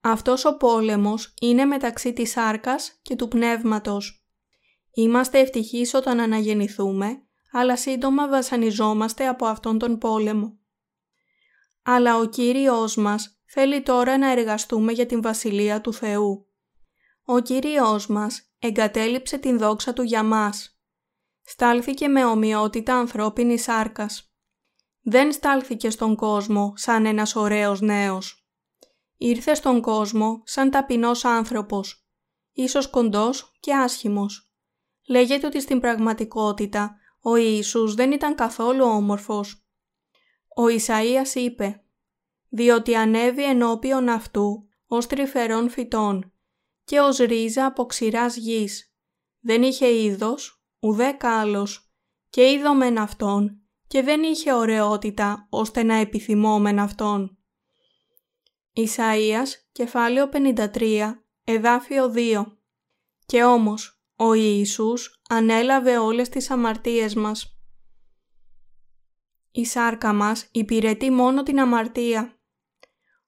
Αυτός 0.00 0.44
ο 0.44 0.56
πόλεμος 0.56 1.34
είναι 1.40 1.64
μεταξύ 1.64 2.12
της 2.12 2.30
σάρκας 2.30 2.98
και 3.02 3.16
του 3.16 3.28
πνεύματος. 3.28 4.26
Είμαστε 4.94 5.38
ευτυχείς 5.38 5.94
όταν 5.94 6.20
αναγεννηθούμε, 6.20 7.26
αλλά 7.52 7.76
σύντομα 7.76 8.28
βασανιζόμαστε 8.28 9.28
από 9.28 9.46
αυτόν 9.46 9.78
τον 9.78 9.98
πόλεμο. 9.98 10.58
Αλλά 11.82 12.16
ο 12.16 12.24
Κύριος 12.24 12.96
μας 12.96 13.40
θέλει 13.46 13.82
τώρα 13.82 14.18
να 14.18 14.30
εργαστούμε 14.30 14.92
για 14.92 15.06
την 15.06 15.22
Βασιλεία 15.22 15.80
του 15.80 15.92
Θεού. 15.92 16.46
Ο 17.24 17.40
Κύριος 17.40 18.06
μας 18.06 18.52
εγκατέλειψε 18.58 19.38
την 19.38 19.58
δόξα 19.58 19.92
Του 19.92 20.02
για 20.02 20.22
μας. 20.22 20.80
Στάλθηκε 21.42 22.08
με 22.08 22.24
ομοιότητα 22.24 22.94
ανθρώπινης 22.94 23.62
σάρκας. 23.62 24.32
Δεν 25.00 25.32
στάλθηκε 25.32 25.90
στον 25.90 26.16
κόσμο 26.16 26.72
σαν 26.76 27.06
ένας 27.06 27.36
ωραίος 27.36 27.80
νέος. 27.80 28.48
Ήρθε 29.16 29.54
στον 29.54 29.80
κόσμο 29.80 30.42
σαν 30.44 30.70
ταπεινός 30.70 31.24
άνθρωπος, 31.24 32.08
ίσως 32.52 32.90
κοντός 32.90 33.56
και 33.60 33.74
άσχημος. 33.74 34.52
Λέγεται 35.08 35.46
ότι 35.46 35.60
στην 35.60 35.80
πραγματικότητα 35.80 36.97
ο 37.28 37.36
Ιησούς 37.36 37.94
δεν 37.94 38.12
ήταν 38.12 38.34
καθόλου 38.34 38.84
όμορφος. 38.84 39.66
Ο 40.56 40.62
Ισαΐας 40.66 41.34
είπε 41.34 41.82
«Διότι 42.48 42.94
ανέβη 42.94 43.44
ενώπιον 43.44 44.08
αυτού 44.08 44.68
ως 44.86 45.06
τρυφερών 45.06 45.70
φυτών 45.70 46.32
και 46.84 47.00
ως 47.00 47.16
ρίζα 47.16 47.66
από 47.66 47.86
ξηράς 47.86 48.36
γης. 48.36 48.94
Δεν 49.40 49.62
είχε 49.62 50.02
είδος, 50.02 50.62
ουδέ 50.80 51.12
κάλος 51.12 51.92
και 52.30 52.50
είδομεν 52.50 52.98
αυτόν 52.98 53.62
και 53.86 54.02
δεν 54.02 54.22
είχε 54.22 54.52
ωραιότητα 54.52 55.46
ώστε 55.50 55.82
να 55.82 55.94
επιθυμόμεν 55.94 56.78
αυτόν». 56.78 57.38
Ισαΐας, 58.72 59.48
κεφάλαιο 59.72 60.28
53, 60.28 61.24
εδάφιο 61.44 62.12
2 62.14 62.58
«Και 63.26 63.44
όμως, 63.44 63.97
ο 64.18 64.32
Ιησούς 64.32 65.20
ανέλαβε 65.28 65.98
όλες 65.98 66.28
τις 66.28 66.50
αμαρτίες 66.50 67.14
μας». 67.14 67.58
Η 69.50 69.64
σάρκα 69.64 70.12
μας 70.12 70.48
υπηρετεί 70.52 71.10
μόνο 71.10 71.42
την 71.42 71.60
αμαρτία. 71.60 72.38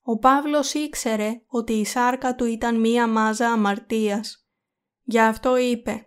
Ο 0.02 0.18
Παύλος 0.18 0.74
ήξερε 0.74 1.42
ότι 1.46 1.72
η 1.72 1.84
σάρκα 1.84 2.34
του 2.34 2.44
ήταν 2.44 2.80
μία 2.80 3.06
μάζα 3.06 3.48
αμαρτίας. 3.48 4.48
Γι' 5.02 5.20
αυτό 5.20 5.56
είπε 5.56 6.06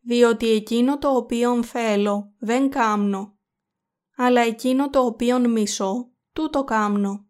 «Διότι 0.00 0.48
εκείνο 0.48 0.98
το 0.98 1.08
οποίον 1.08 1.64
θέλω 1.64 2.34
δεν 2.38 2.70
κάμνω, 2.70 3.38
αλλά 4.16 4.40
εκείνο 4.40 4.90
το 4.90 5.00
οποίον 5.00 5.50
μισώ, 5.50 6.10
τούτο 6.32 6.64
κάμνω». 6.64 7.26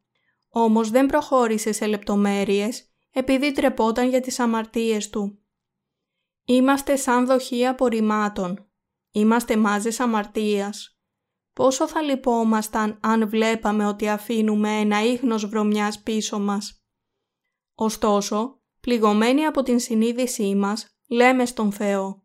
Όμως 0.48 0.90
δεν 0.90 1.06
προχώρησε 1.06 1.72
σε 1.72 1.86
λεπτομέρειες 1.86 2.90
επειδή 3.12 3.52
τρεπόταν 3.52 4.08
για 4.08 4.20
τις 4.20 4.38
αμαρτίες 4.38 5.10
του. 5.10 5.41
Είμαστε 6.44 6.96
σαν 6.96 7.26
δοχεία 7.26 7.70
απορριμμάτων. 7.70 8.70
Είμαστε 9.10 9.56
μάζες 9.56 10.00
αμαρτίας. 10.00 10.96
Πόσο 11.52 11.88
θα 11.88 12.02
λυπόμασταν 12.02 12.98
αν 13.02 13.28
βλέπαμε 13.28 13.86
ότι 13.86 14.08
αφήνουμε 14.08 14.70
ένα 14.70 15.04
ίχνος 15.04 15.46
βρωμιάς 15.46 16.02
πίσω 16.02 16.38
μας. 16.38 16.84
Ωστόσο, 17.74 18.60
πληγωμένοι 18.80 19.44
από 19.44 19.62
την 19.62 19.78
συνείδησή 19.78 20.54
μας, 20.54 20.96
λέμε 21.08 21.46
στον 21.46 21.72
Θεό 21.72 22.22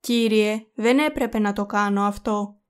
«Κύριε, 0.00 0.66
δεν 0.74 0.98
έπρεπε 0.98 1.38
να 1.38 1.52
το 1.52 1.66
κάνω 1.66 2.02
αυτό 2.02 2.60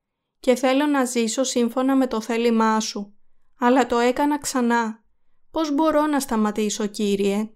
και 0.40 0.54
θέλω 0.54 0.86
να 0.86 1.04
ζήσω 1.04 1.44
σύμφωνα 1.44 1.96
με 1.96 2.06
το 2.06 2.20
θέλημά 2.20 2.80
Σου, 2.80 3.18
αλλά 3.58 3.86
το 3.86 3.98
έκανα 3.98 4.38
ξανά. 4.38 5.04
Πώς 5.50 5.74
μπορώ 5.74 6.06
να 6.06 6.20
σταματήσω, 6.20 6.86
Κύριε» 6.86 7.52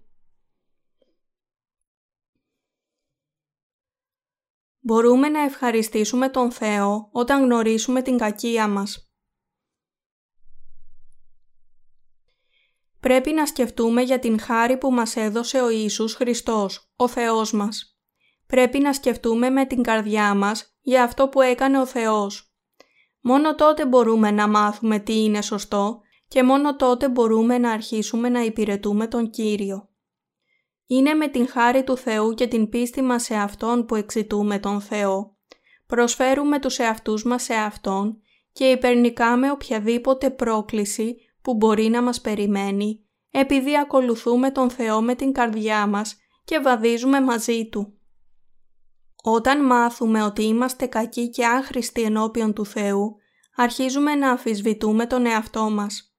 Μπορούμε 4.85 5.29
να 5.29 5.41
ευχαριστήσουμε 5.41 6.29
τον 6.29 6.51
Θεό 6.51 7.09
όταν 7.11 7.43
γνωρίσουμε 7.43 8.01
την 8.01 8.17
κακία 8.17 8.67
μας. 8.67 9.11
Πρέπει 12.99 13.31
να 13.31 13.45
σκεφτούμε 13.45 14.01
για 14.01 14.19
την 14.19 14.39
χάρη 14.39 14.77
που 14.77 14.91
μας 14.91 15.15
έδωσε 15.15 15.61
ο 15.61 15.69
Ιησούς 15.69 16.13
Χριστός, 16.13 16.91
ο 16.95 17.07
Θεός 17.07 17.53
μας. 17.53 17.99
Πρέπει 18.47 18.79
να 18.79 18.93
σκεφτούμε 18.93 19.49
με 19.49 19.65
την 19.65 19.83
καρδιά 19.83 20.33
μας 20.33 20.77
για 20.81 21.03
αυτό 21.03 21.29
που 21.29 21.41
έκανε 21.41 21.79
ο 21.79 21.85
Θεός. 21.85 22.55
Μόνο 23.21 23.55
τότε 23.55 23.85
μπορούμε 23.85 24.31
να 24.31 24.47
μάθουμε 24.47 24.99
τι 24.99 25.23
είναι 25.23 25.41
σωστό 25.41 26.01
και 26.27 26.43
μόνο 26.43 26.75
τότε 26.75 27.09
μπορούμε 27.09 27.57
να 27.57 27.71
αρχίσουμε 27.71 28.29
να 28.29 28.41
υπηρετούμε 28.41 29.07
τον 29.07 29.29
Κύριο. 29.29 29.92
Είναι 30.87 31.13
με 31.13 31.27
την 31.27 31.47
χάρη 31.47 31.83
του 31.83 31.97
Θεού 31.97 32.33
και 32.33 32.47
την 32.47 32.69
πίστη 32.69 33.01
μας 33.01 33.23
σε 33.23 33.35
Αυτόν 33.35 33.85
που 33.85 33.95
εξητούμε 33.95 34.59
τον 34.59 34.81
Θεό. 34.81 35.37
Προσφέρουμε 35.87 36.59
τους 36.59 36.79
εαυτούς 36.79 37.23
μας 37.23 37.43
σε 37.43 37.53
Αυτόν 37.53 38.21
και 38.51 38.65
υπερνικάμε 38.65 39.51
οποιαδήποτε 39.51 40.29
πρόκληση 40.29 41.15
που 41.41 41.55
μπορεί 41.55 41.89
να 41.89 42.01
μας 42.01 42.21
περιμένει, 42.21 43.05
επειδή 43.31 43.77
ακολουθούμε 43.77 44.51
τον 44.51 44.69
Θεό 44.69 45.01
με 45.01 45.15
την 45.15 45.31
καρδιά 45.31 45.87
μας 45.87 46.17
και 46.45 46.59
βαδίζουμε 46.59 47.21
μαζί 47.21 47.69
Του. 47.69 47.97
Όταν 49.23 49.65
μάθουμε 49.65 50.23
ότι 50.23 50.43
είμαστε 50.43 50.85
κακοί 50.85 51.29
και 51.29 51.45
άχρηστοι 51.45 52.01
ενώπιον 52.01 52.53
του 52.53 52.65
Θεού, 52.65 53.15
αρχίζουμε 53.55 54.15
να 54.15 54.31
αφισβητούμε 54.31 55.05
τον 55.05 55.25
εαυτό 55.25 55.69
μας. 55.69 56.15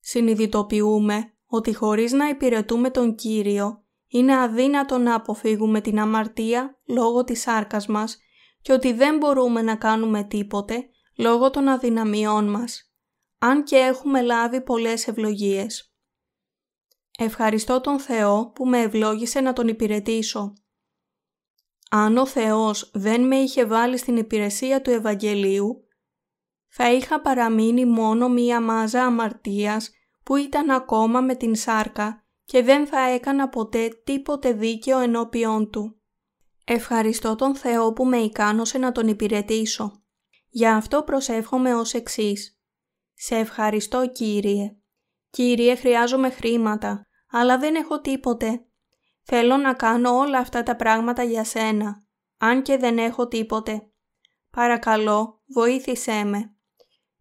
Συνειδητοποιούμε 0.00 1.33
ότι 1.54 1.74
χωρίς 1.74 2.12
να 2.12 2.28
υπηρετούμε 2.28 2.90
τον 2.90 3.14
Κύριο 3.14 3.84
είναι 4.06 4.40
αδύνατο 4.40 4.98
να 4.98 5.14
αποφύγουμε 5.14 5.80
την 5.80 5.98
αμαρτία 5.98 6.80
λόγω 6.86 7.24
της 7.24 7.40
σάρκας 7.40 7.86
μας 7.86 8.18
και 8.60 8.72
ότι 8.72 8.92
δεν 8.92 9.16
μπορούμε 9.16 9.62
να 9.62 9.76
κάνουμε 9.76 10.24
τίποτε 10.24 10.88
λόγω 11.16 11.50
των 11.50 11.68
αδυναμιών 11.68 12.50
μας, 12.50 12.92
αν 13.38 13.64
και 13.64 13.76
έχουμε 13.76 14.22
λάβει 14.22 14.60
πολλές 14.60 15.08
ευλογίες. 15.08 15.94
Ευχαριστώ 17.18 17.80
τον 17.80 17.98
Θεό 17.98 18.50
που 18.54 18.66
με 18.66 18.80
ευλόγησε 18.80 19.40
να 19.40 19.52
τον 19.52 19.68
υπηρετήσω. 19.68 20.52
Αν 21.90 22.16
ο 22.16 22.26
Θεός 22.26 22.90
δεν 22.94 23.26
με 23.26 23.36
είχε 23.36 23.64
βάλει 23.64 23.96
στην 23.98 24.16
υπηρεσία 24.16 24.82
του 24.82 24.90
Ευαγγελίου, 24.90 25.86
θα 26.68 26.92
είχα 26.92 27.20
παραμείνει 27.20 27.84
μόνο 27.84 28.28
μία 28.28 28.60
μάζα 28.60 29.04
αμαρτίας 29.04 29.90
που 30.24 30.36
ήταν 30.36 30.70
ακόμα 30.70 31.20
με 31.20 31.34
την 31.34 31.54
σάρκα 31.54 32.24
και 32.44 32.62
δεν 32.62 32.86
θα 32.86 33.00
έκανα 33.00 33.48
ποτέ 33.48 33.88
τίποτε 34.04 34.52
δίκαιο 34.52 34.98
ενώπιόν 34.98 35.70
του. 35.70 36.00
Ευχαριστώ 36.64 37.34
τον 37.34 37.54
Θεό 37.54 37.92
που 37.92 38.04
με 38.06 38.16
ικάνωσε 38.16 38.78
να 38.78 38.92
τον 38.92 39.08
υπηρετήσω. 39.08 40.02
Γι' 40.48 40.66
αυτό 40.66 41.02
προσεύχομαι 41.02 41.74
ως 41.74 41.94
εξής. 41.94 42.58
Σε 43.14 43.36
ευχαριστώ 43.36 44.10
Κύριε. 44.10 44.76
Κύριε 45.30 45.74
χρειάζομαι 45.74 46.30
χρήματα, 46.30 47.06
αλλά 47.30 47.58
δεν 47.58 47.74
έχω 47.74 48.00
τίποτε. 48.00 48.66
Θέλω 49.22 49.56
να 49.56 49.74
κάνω 49.74 50.10
όλα 50.10 50.38
αυτά 50.38 50.62
τα 50.62 50.76
πράγματα 50.76 51.22
για 51.22 51.44
σένα, 51.44 52.06
αν 52.38 52.62
και 52.62 52.76
δεν 52.76 52.98
έχω 52.98 53.28
τίποτε. 53.28 53.88
Παρακαλώ, 54.50 55.42
βοήθησέ 55.46 56.24
με. 56.24 56.56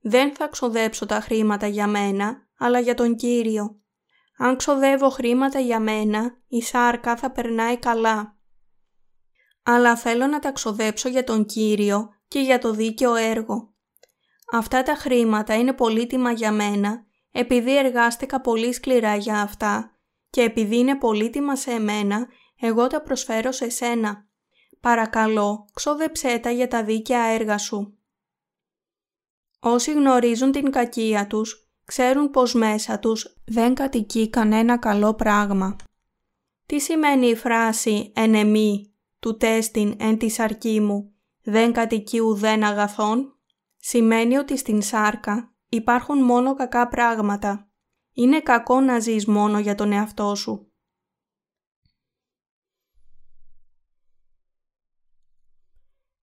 Δεν 0.02 0.36
θα 0.36 0.48
ξοδέψω 0.48 1.06
τα 1.06 1.20
χρήματα 1.20 1.68
για 1.68 1.88
μένα, 1.88 2.43
αλλά 2.58 2.80
για 2.80 2.94
τον 2.94 3.16
Κύριο. 3.16 3.82
Αν 4.38 4.56
ξοδεύω 4.56 5.10
χρήματα 5.10 5.60
για 5.60 5.80
μένα, 5.80 6.38
η 6.48 6.62
σάρκα 6.62 7.16
θα 7.16 7.32
περνάει 7.32 7.78
καλά. 7.78 8.38
Αλλά 9.64 9.96
θέλω 9.96 10.28
να 10.28 10.40
τα 10.40 10.52
ξοδέψω 10.52 11.10
για 11.10 11.24
τον 11.24 11.46
Κύριο 11.46 12.10
και 12.28 12.40
για 12.40 12.60
το 12.60 12.72
δίκαιο 12.72 13.16
έργο. 13.16 13.74
Αυτά 14.52 14.84
τα 14.84 14.96
χρήματα 14.96 15.56
είναι 15.56 15.74
πολύτιμα 15.74 16.32
για 16.32 16.52
μένα, 16.52 17.06
επειδή 17.32 17.78
εργάστηκα 17.78 18.42
πολύ 18.42 18.74
σκληρά 18.74 19.16
για 19.16 19.42
αυτά 19.42 19.98
και 20.30 20.42
επειδή 20.42 20.78
είναι 20.78 20.98
πολύτιμα 20.98 21.56
σε 21.56 21.72
εμένα, 21.72 22.28
εγώ 22.60 22.88
τα 22.88 23.02
προσφέρω 23.02 23.52
σε 23.52 23.70
σένα. 23.70 24.28
Παρακαλώ, 24.80 25.70
ξόδεψέ 25.74 26.40
τα 26.40 26.52
για 26.52 26.68
τα 26.68 26.84
δίκαια 26.84 27.24
έργα 27.24 27.58
σου. 27.58 27.98
Όσοι 29.60 29.92
γνωρίζουν 29.92 30.52
την 30.52 30.72
κακία 30.72 31.28
τους, 31.28 31.63
ξέρουν 31.86 32.30
πως 32.30 32.54
μέσα 32.54 33.00
τους 33.00 33.36
δεν 33.46 33.74
κατοικεί 33.74 34.30
κανένα 34.30 34.78
καλό 34.78 35.14
πράγμα. 35.14 35.76
Τι 36.66 36.80
σημαίνει 36.80 37.28
η 37.28 37.36
φράση 37.36 38.12
«ενεμή» 38.16 38.94
του 39.20 39.38
τέστην 39.38 39.96
εν 40.00 40.18
της 40.18 40.34
σαρκή 40.34 40.80
μου 40.80 41.14
«δεν 41.42 41.74
κατοικεί 41.74 42.20
ουδέν 42.20 42.64
αγαθόν» 42.64 43.38
σημαίνει 43.78 44.38
ότι 44.38 44.58
στην 44.58 44.82
σάρκα 44.82 45.54
υπάρχουν 45.70 46.24
μόνο 46.24 46.54
κακά 46.54 46.88
πράγματα. 46.88 47.68
Είναι 48.14 48.42
κακό 48.42 48.80
να 48.80 49.00
ζεις 49.00 49.26
μόνο 49.26 49.60
για 49.60 49.76
τον 49.76 49.92
εαυτό 49.92 50.36
σου. 50.36 50.68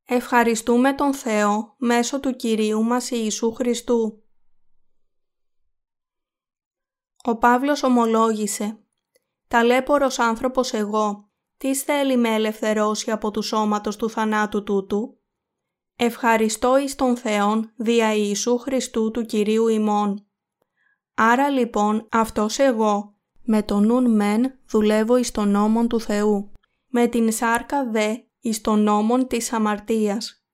Ευχαριστούμε 0.04 0.94
τον 0.94 1.14
Θεό 1.14 1.74
μέσω 1.78 2.20
του 2.20 2.36
Κυρίου 2.36 2.82
μας 2.82 3.10
Ιησού 3.10 3.52
Χριστού 3.52 4.22
Ο 7.22 7.36
Παύλος 7.36 7.82
ομολόγησε 7.82 8.78
«Ταλέπορος 9.48 10.18
άνθρωπος 10.18 10.72
εγώ, 10.72 11.30
τι 11.56 11.74
θέλει 11.74 12.16
με 12.16 12.28
ελευθερώσει 12.34 13.10
από 13.10 13.30
του 13.30 13.42
σώματος 13.42 13.96
του 13.96 14.10
θανάτου 14.10 14.62
τούτου» 14.62 15.20
Ευχαριστώ 15.96 16.78
εις 16.78 16.94
τον 16.94 17.16
Θεόν 17.16 17.72
δια 17.76 18.14
Ιησού 18.14 18.58
Χριστού 18.58 19.10
του 19.10 19.24
Κυρίου 19.24 19.68
ημών. 19.68 20.26
Άρα 21.14 21.48
λοιπόν 21.48 22.06
αυτός 22.10 22.58
εγώ 22.58 23.14
με 23.42 23.62
τον 23.62 23.86
νουν 23.86 24.14
μεν 24.14 24.58
δουλεύω 24.68 25.16
εις 25.16 25.30
τον 25.30 25.48
νόμον 25.48 25.88
του 25.88 26.00
Θεού, 26.00 26.52
με 26.86 27.06
την 27.06 27.32
σάρκα 27.32 27.90
δε 27.90 28.16
εις 28.40 28.60
τον 28.60 28.82
νόμον 28.82 29.26
της 29.26 29.52
αμαρτίας. 29.52 30.44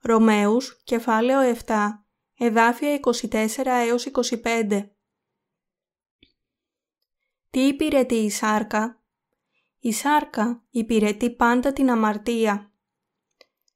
Ρωμαίους, 0.00 0.82
κεφάλαιο 0.84 1.40
7, 1.66 2.04
εδάφια 2.38 2.94
24 2.94 3.84
έως 3.86 4.04
25. 4.04 4.91
Τι 7.52 7.60
υπηρετεί 7.60 8.14
η 8.14 8.30
σάρκα; 8.30 9.02
Η 9.78 9.92
σάρκα 9.92 10.64
υπηρετεί 10.70 11.30
πάντα 11.30 11.72
την 11.72 11.90
αμαρτία. 11.90 12.72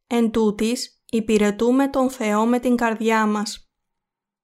Εν 0.06 0.30
τούτης, 0.30 1.02
υπηρετούμε 1.10 1.88
τον 1.88 2.10
Θεό 2.10 2.46
με 2.46 2.58
την 2.58 2.76
καρδιά 2.76 3.26
μας. 3.26 3.70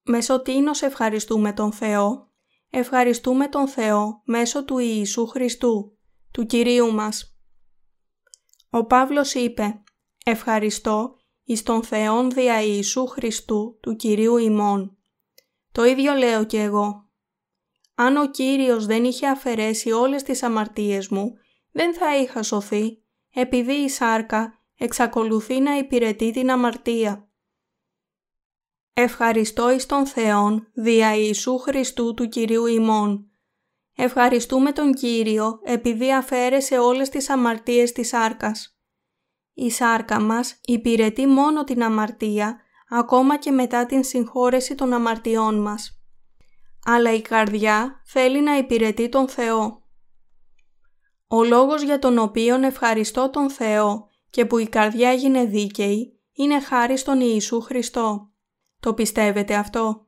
Μέσω 0.02 0.42
τίνος 0.42 0.82
ευχαριστούμε 0.82 1.52
τον 1.52 1.72
Θεό. 1.72 2.30
Ευχαριστούμε 2.70 3.48
τον 3.48 3.68
Θεό 3.68 4.22
μέσω 4.24 4.64
του 4.64 4.78
Ιησού 4.78 5.26
Χριστού, 5.26 5.98
του 6.30 6.46
Κυρίου 6.46 6.92
μας. 6.92 7.36
Ο 8.70 8.84
Παύλος 8.84 9.34
είπε 9.34 9.82
«Ευχαριστώ 10.24 11.16
εις 11.44 11.62
τον 11.62 11.82
Θεόν 11.82 12.30
δια 12.30 12.62
Ιησού 12.62 13.06
Χριστού, 13.06 13.78
του 13.80 13.96
Κυρίου 13.96 14.36
ημών». 14.36 14.96
Το 15.72 15.84
ίδιο 15.84 16.14
λέω 16.14 16.44
και 16.44 16.60
εγώ. 16.60 17.01
Αν 17.94 18.16
ο 18.16 18.30
Κύριος 18.30 18.86
δεν 18.86 19.04
είχε 19.04 19.26
αφαιρέσει 19.26 19.92
όλες 19.92 20.22
τις 20.22 20.42
αμαρτίες 20.42 21.08
μου, 21.08 21.32
δεν 21.70 21.94
θα 21.94 22.16
είχα 22.16 22.42
σωθεί, 22.42 23.02
επειδή 23.30 23.72
η 23.72 23.88
σάρκα 23.88 24.62
εξακολουθεί 24.78 25.60
να 25.60 25.76
υπηρετεί 25.76 26.30
την 26.30 26.50
αμαρτία. 26.50 27.28
Ευχαριστώ 28.92 29.70
εις 29.70 29.86
τον 29.86 30.06
Θεόν 30.06 30.70
δια 30.74 31.14
Ιησού 31.14 31.58
Χριστού 31.58 32.14
του 32.14 32.28
Κυρίου 32.28 32.66
ημών. 32.66 33.30
Ευχαριστούμε 33.94 34.72
τον 34.72 34.92
Κύριο 34.92 35.60
επειδή 35.62 36.14
αφαίρεσε 36.14 36.78
όλες 36.78 37.08
τις 37.08 37.30
αμαρτίες 37.30 37.92
της 37.92 38.08
σάρκας. 38.08 38.76
Η 39.54 39.70
σάρκα 39.70 40.20
μας 40.20 40.60
υπηρετεί 40.64 41.26
μόνο 41.26 41.64
την 41.64 41.82
αμαρτία 41.82 42.60
ακόμα 42.88 43.38
και 43.38 43.50
μετά 43.50 43.86
την 43.86 44.04
συγχώρεση 44.04 44.74
των 44.74 44.92
αμαρτιών 44.92 45.60
μας. 45.60 46.01
Αλλά 46.84 47.14
η 47.14 47.22
καρδιά 47.22 48.00
θέλει 48.04 48.40
να 48.40 48.56
υπηρετεί 48.56 49.08
τον 49.08 49.28
Θεό. 49.28 49.82
Ο 51.26 51.44
λόγος 51.44 51.82
για 51.82 51.98
τον 51.98 52.18
οποίο 52.18 52.54
ευχαριστώ 52.54 53.30
τον 53.30 53.50
Θεό 53.50 54.08
και 54.30 54.46
που 54.46 54.58
η 54.58 54.68
καρδιά 54.68 55.10
έγινε 55.10 55.44
δίκαιη 55.44 56.20
είναι 56.32 56.60
χάρη 56.60 56.96
στον 56.96 57.20
Ιησού 57.20 57.60
Χριστό. 57.60 58.32
Το 58.80 58.94
πιστεύετε 58.94 59.54
αυτό; 59.54 60.06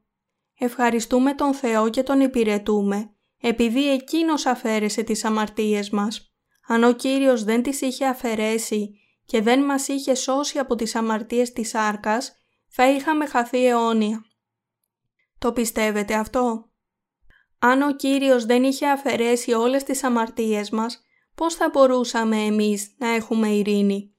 Ευχαριστούμε 0.58 1.34
τον 1.34 1.54
Θεό 1.54 1.88
και 1.90 2.02
τον 2.02 2.20
υπηρετούμε 2.20 3.14
επειδή 3.40 3.90
Εκείνος 3.90 4.46
αφαίρεσε 4.46 5.02
τις 5.02 5.24
αμαρτίες 5.24 5.90
μας. 5.90 6.34
Αν 6.66 6.84
ο 6.84 6.92
Κύριος 6.92 7.44
δεν 7.44 7.62
τις 7.62 7.80
είχε 7.80 8.06
αφαιρέσει 8.06 8.98
και 9.26 9.42
δεν 9.42 9.64
μας 9.64 9.88
είχε 9.88 10.14
σώσει 10.14 10.58
από 10.58 10.74
τις 10.74 10.94
αμαρτίες 10.94 11.52
της 11.52 11.74
άρκας, 11.74 12.32
θα 12.68 12.90
είχαμε 12.90 13.26
χαθεί 13.26 13.66
αιώνια. 13.66 14.24
Το 15.38 15.52
πιστεύετε 15.52 16.14
αυτό; 16.14 16.70
Αν 17.58 17.82
ο 17.82 17.96
Κύριος 17.96 18.44
δεν 18.44 18.62
είχε 18.64 18.88
αφαιρέσει 18.88 19.52
όλες 19.52 19.82
τις 19.82 20.04
αμαρτίες 20.04 20.70
μας, 20.70 21.02
πώς 21.34 21.54
θα 21.54 21.70
μπορούσαμε 21.72 22.36
εμείς 22.36 22.94
να 22.98 23.08
έχουμε 23.08 23.48
ειρήνη; 23.48 24.14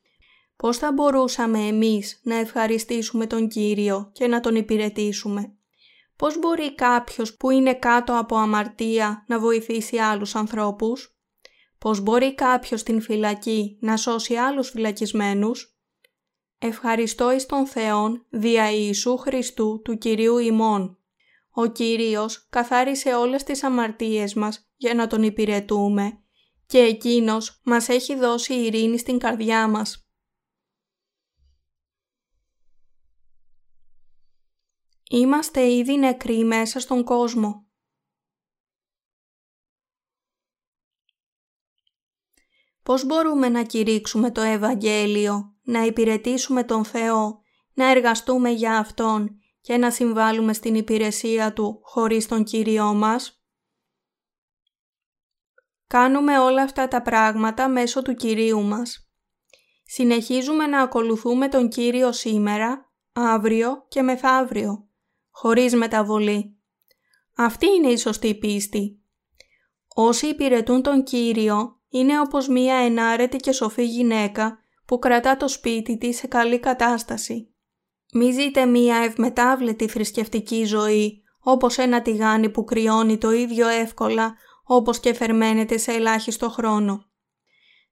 Πώς 0.56 0.78
θα 0.78 0.92
μπορούσαμε 0.92 1.60
εμείς 1.60 2.20
να 2.24 2.36
ευχαριστήσουμε 2.36 3.28
τον 3.28 3.48
Κύριο 3.48 4.10
και 4.14 4.28
να 4.28 4.40
τον 4.40 4.56
υπηρετήσουμε; 4.56 5.56
Πώς 6.16 6.40
μπορεί 6.40 6.76
κάποιος 6.76 7.36
που 7.38 7.50
είναι 7.50 7.74
κάτω 7.74 8.18
από 8.18 8.36
αμαρτία 8.36 9.24
να 9.28 9.40
βοηθήσει 9.40 9.98
άλλους 9.98 10.36
ανθρώπους; 10.36 11.18
Πώς 11.78 12.00
μπορεί 12.00 12.36
κάποιος 12.36 12.80
στην 12.80 13.02
φυλακή 13.02 13.78
να 13.82 13.98
σώσει 13.98 14.36
άλλους 14.36 14.70
φυλακισμένους; 14.70 15.80
Ευχαριστώ 16.60 17.32
εις 17.32 17.46
τον 17.46 17.68
Θεόν 17.68 18.26
δια 18.30 18.72
Ιησού 18.72 19.18
Χριστού 19.18 19.82
του 19.84 19.98
Κυρίου 19.98 20.38
ημών. 20.38 21.00
Ο 21.58 21.66
Κύριος 21.68 22.48
καθάρισε 22.50 23.14
όλες 23.16 23.44
τις 23.44 23.64
αμαρτίες 23.64 24.34
μας 24.34 24.70
για 24.76 24.94
να 24.94 25.08
Τον 25.08 25.24
υπηρετούμε 25.24 26.24
και 26.66 26.78
Εκείνος 26.78 27.62
μας 27.64 27.90
έχει 27.90 28.16
δώσει 28.16 28.54
ειρήνη 28.54 28.98
στην 28.98 29.18
καρδιά 29.18 29.68
μας. 29.68 30.10
Είμαστε 35.10 35.72
ήδη 35.72 35.98
νεκροί 35.98 36.44
μέσα 36.44 36.80
στον 36.80 37.04
κόσμο. 37.04 37.68
Πώς 42.84 43.06
μπορούμε 43.06 43.50
να 43.50 43.64
κηρύξουμε 43.64 44.32
το 44.32 44.42
Ευαγγέλιο, 44.42 45.58
να 45.64 45.82
υπηρετήσουμε 45.82 46.64
τον 46.64 46.86
Θεό, 46.86 47.42
να 47.74 47.90
εργαστούμε 47.90 48.50
για 48.50 48.78
Αυτόν 48.78 49.40
και 49.66 49.78
να 49.78 49.92
συμβάλλουμε 49.92 50.54
στην 50.54 50.76
υπηρεσία 50.76 51.54
Του 51.54 51.80
χωρίς 51.84 52.28
τον 52.28 52.44
Κύριό 52.44 52.94
μας. 52.94 53.44
Κάνουμε 55.88 56.40
όλα 56.40 56.62
αυτά 56.62 56.88
τα 56.88 57.02
πράγματα 57.02 57.68
μέσω 57.68 58.02
του 58.02 58.14
Κυρίου 58.14 58.62
μας. 58.62 59.10
Συνεχίζουμε 59.84 60.68
να 60.68 60.82
ακολουθούμε 60.82 61.48
τον 61.48 61.70
Κύριο 61.70 62.12
σήμερα, 62.12 62.92
αύριο 63.14 63.86
και 63.88 64.02
μεθαύριο 64.02 64.88
χωρίς 65.30 65.76
μεταβολή. 65.76 66.58
Αυτή 67.36 67.68
είναι 67.68 67.88
η 67.92 67.98
σωστή 67.98 68.36
πίστη. 68.36 69.02
Όσοι 69.96 70.28
υπηρετούν 70.28 70.82
τον 70.82 71.04
Κύριο 71.04 71.80
είναι 71.90 72.20
όπως 72.20 72.48
μία 72.48 72.76
ενάρετη 72.76 73.38
και 73.38 73.52
σοφή 73.52 73.86
γυναίκα 73.86 74.60
που 74.86 75.00
κρατά 75.00 75.38
το 75.38 75.48
σπίτι 75.48 75.98
της 75.98 76.18
σε 76.18 76.28
καλή 76.28 76.60
κατάσταση. 76.60 77.55
Μη 78.18 78.32
ζείτε 78.32 78.66
μία 78.66 78.96
ευμετάβλητη 78.96 79.88
θρησκευτική 79.88 80.64
ζωή 80.66 81.24
όπως 81.40 81.78
ένα 81.78 82.02
τηγάνι 82.02 82.50
που 82.50 82.64
κρυώνει 82.64 83.18
το 83.18 83.32
ίδιο 83.32 83.68
εύκολα 83.68 84.36
όπως 84.64 85.00
και 85.00 85.14
φερμένεται 85.14 85.78
σε 85.78 85.92
ελάχιστο 85.92 86.50
χρόνο. 86.50 87.06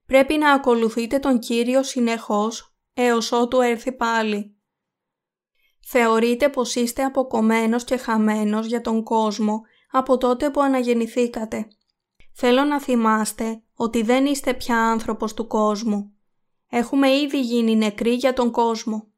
Πρέπει 0.05 0.37
να 0.37 0.51
ακολουθείτε 0.51 1.19
τον 1.19 1.39
Κύριο 1.39 1.83
συνεχώς 1.83 2.75
έως 2.93 3.31
ότου 3.31 3.61
έρθει 3.61 3.91
πάλι. 3.91 4.55
Θεωρείτε 5.85 6.49
πως 6.49 6.75
είστε 6.75 7.03
αποκομμένος 7.03 7.83
και 7.83 7.97
χαμένος 7.97 8.65
για 8.65 8.81
τον 8.81 9.03
κόσμο 9.03 9.61
από 9.91 10.17
τότε 10.17 10.49
που 10.49 10.61
αναγεννηθήκατε. 10.61 11.67
Θέλω 12.33 12.63
να 12.63 12.81
θυμάστε 12.81 13.61
ότι 13.75 14.01
δεν 14.01 14.25
είστε 14.25 14.53
πια 14.53 14.77
άνθρωπος 14.77 15.33
του 15.33 15.47
κόσμου. 15.47 16.13
Έχουμε 16.69 17.11
ήδη 17.15 17.39
γίνει 17.41 17.75
νεκροί 17.75 18.13
για 18.13 18.33
τον 18.33 18.51
κόσμο. 18.51 19.12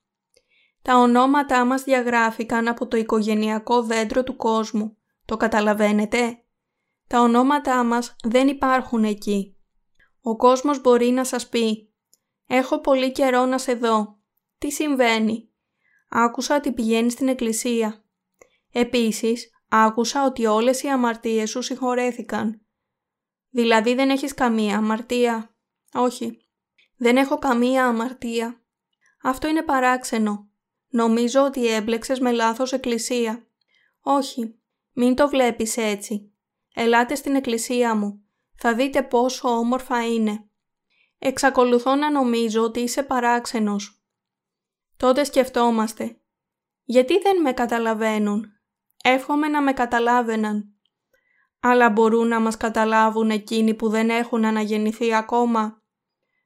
Τα 0.85 0.97
ονόματά 0.97 1.65
μας 1.65 1.83
διαγράφηκαν 1.83 2.67
από 2.67 2.87
το 2.87 2.97
οικογενειακό 2.97 3.83
δέντρο 3.83 4.23
του 4.23 4.35
κόσμου. 4.35 4.97
Το 5.25 5.37
καταλαβαίνετε; 5.37 6.43
Τα 7.07 7.21
ονόματά 7.21 7.83
μας 7.83 8.15
δεν 8.23 8.47
υπάρχουν 8.47 9.03
εκεί. 9.03 9.57
Ο 10.21 10.35
κόσμος 10.35 10.81
μπορεί 10.81 11.09
να 11.09 11.23
σας 11.23 11.49
πει 11.49 11.93
«Έχω 12.47 12.79
πολύ 12.79 13.11
καιρό 13.11 13.45
να 13.45 13.57
σε 13.57 13.73
δω. 13.73 14.19
Τι 14.57 14.71
συμβαίνει» 14.71 15.49
άκουσα 16.09 16.55
ότι 16.55 16.71
πηγαίνει 16.71 17.09
στην 17.09 17.27
εκκλησία. 17.27 18.03
Επίσης, 18.71 19.49
άκουσα 19.69 20.25
ότι 20.25 20.45
όλες 20.45 20.83
οι 20.83 20.87
αμαρτίες 20.87 21.49
σου 21.49 21.61
συγχωρέθηκαν. 21.61 22.61
Δηλαδή 23.49 23.95
δεν 23.95 24.09
έχεις 24.09 24.33
καμία 24.33 24.77
αμαρτία; 24.77 25.55
Όχι. 25.93 26.47
Δεν 26.97 27.17
έχω 27.17 27.37
καμία 27.37 27.85
αμαρτία. 27.85 28.63
Αυτό 29.21 29.47
είναι 29.47 29.61
παράξενο. 29.63 30.44
Νομίζω 30.95 31.43
ότι 31.43 31.67
έμπλεξες 31.67 32.19
με 32.19 32.31
λάθος 32.31 32.73
εκκλησία. 32.73 33.47
Όχι. 34.01 34.59
Μην 34.93 35.15
το 35.15 35.29
βλέπεις 35.29 35.77
έτσι. 35.77 36.33
Ελάτε 36.73 37.15
στην 37.15 37.35
εκκλησία 37.35 37.95
μου. 37.95 38.25
Θα 38.57 38.75
δείτε 38.75 39.03
πόσο 39.03 39.49
όμορφα 39.49 40.07
είναι. 40.07 40.49
Εξακολουθώ 41.19 41.95
να 41.95 42.11
νομίζω 42.11 42.61
ότι 42.63 42.79
είσαι 42.79 43.03
παράξενος. 43.03 44.03
Τότε 44.97 45.23
σκεφτόμαστε. 45.23 46.21
Γιατί 46.83 47.19
δεν 47.19 47.41
με 47.41 47.51
καταλαβαίνουν; 47.51 48.45
Εύχομαι 49.03 49.47
να 49.47 49.61
με 49.61 49.73
καταλάβαιναν. 49.73 50.75
Αλλά 51.59 51.89
μπορούν 51.89 52.27
να 52.27 52.39
μας 52.39 52.57
καταλάβουν 52.57 53.29
εκείνοι 53.29 53.73
που 53.73 53.89
δεν 53.89 54.09
έχουν 54.09 54.45
αναγεννηθεί 54.45 55.13
ακόμα. 55.13 55.83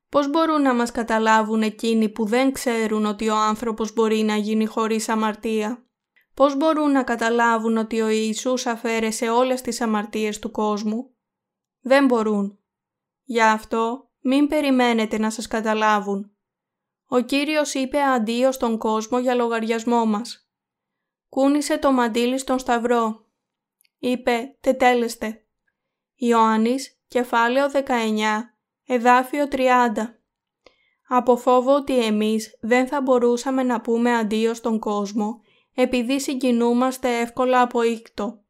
Πώς 0.09 0.29
μπορούν 0.29 0.61
να 0.61 0.73
μας 0.73 0.91
καταλάβουν 0.91 1.61
εκείνοι 1.61 2.09
που 2.09 2.25
δεν 2.25 2.51
ξέρουν 2.51 3.05
ότι 3.05 3.29
ο 3.29 3.35
άνθρωπος 3.35 3.93
μπορεί 3.93 4.21
να 4.21 4.35
γίνει 4.35 4.65
χωρίς 4.65 5.09
αμαρτία; 5.09 5.85
πώς 6.33 6.57
μπορούν 6.57 6.91
να 6.91 7.03
καταλάβουν 7.03 7.77
ότι 7.77 8.01
ο 8.01 8.07
Ιησούς 8.07 8.65
αφαίρεσε 8.65 9.29
όλες 9.29 9.61
τις 9.61 9.81
αμαρτίες 9.81 10.39
του 10.39 10.51
κόσμου; 10.51 11.15
Δεν 11.81 12.05
μπορούν. 12.05 12.59
Γι' 13.23 13.41
αυτό 13.41 14.09
μην 14.21 14.47
περιμένετε 14.47 15.17
να 15.17 15.29
σας 15.29 15.47
καταλάβουν. 15.47 16.31
Ο 17.07 17.19
Κύριος 17.19 17.73
είπε 17.73 18.01
αντίο 18.01 18.51
στον 18.51 18.77
κόσμο 18.77 19.19
για 19.19 19.35
λογαριασμό 19.35 20.05
μας. 20.05 20.49
Κούνησε 21.29 21.77
το 21.77 21.91
μαντίλι 21.91 22.37
στον 22.37 22.59
σταυρό. 22.59 23.25
Είπε 23.97 24.57
«Τετέλεστε». 24.61 25.43
Ιωάννης, 26.15 27.01
κεφάλαιο 27.07 27.69
19, 27.69 28.58
εδάφιο 28.91 29.47
30. 29.51 29.67
Από 31.07 31.37
φόβο 31.37 31.75
ότι 31.75 32.05
εμείς 32.05 32.57
δεν 32.61 32.87
θα 32.87 33.01
μπορούσαμε 33.01 33.63
να 33.63 33.81
πούμε 33.81 34.15
αντίο 34.15 34.53
στον 34.53 34.79
κόσμο 34.79 35.41
επειδή 35.73 36.19
συγκινούμαστε 36.19 37.19
εύκολα 37.19 37.61
από 37.61 37.83
ήκτο. 37.83 38.43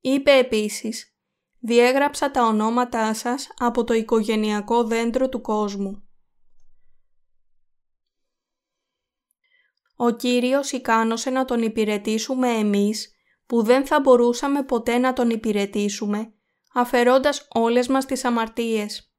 Είπε 0.00 0.30
επίσης 0.30 1.14
«Διέγραψα 1.58 2.30
τα 2.30 2.42
ονόματά 2.46 3.14
σας 3.14 3.48
από 3.58 3.84
το 3.84 3.94
οικογενειακό 3.94 4.84
δέντρο 4.84 5.28
του 5.28 5.40
κόσμου». 5.40 6.02
Ο 9.96 10.10
Κύριος 10.10 10.72
ικάνωσε 10.72 11.30
να 11.30 11.44
τον 11.44 11.62
υπηρετήσουμε 11.62 12.48
εμείς 12.48 13.14
που 13.46 13.62
δεν 13.62 13.86
θα 13.86 14.00
μπορούσαμε 14.00 14.62
ποτέ 14.62 14.98
να 14.98 15.12
τον 15.12 15.30
υπηρετήσουμε 15.30 16.32
αφαιρώντας 16.72 17.48
όλες 17.52 17.88
μας 17.88 18.06
τις 18.06 18.24
αμαρτίες. 18.24 19.09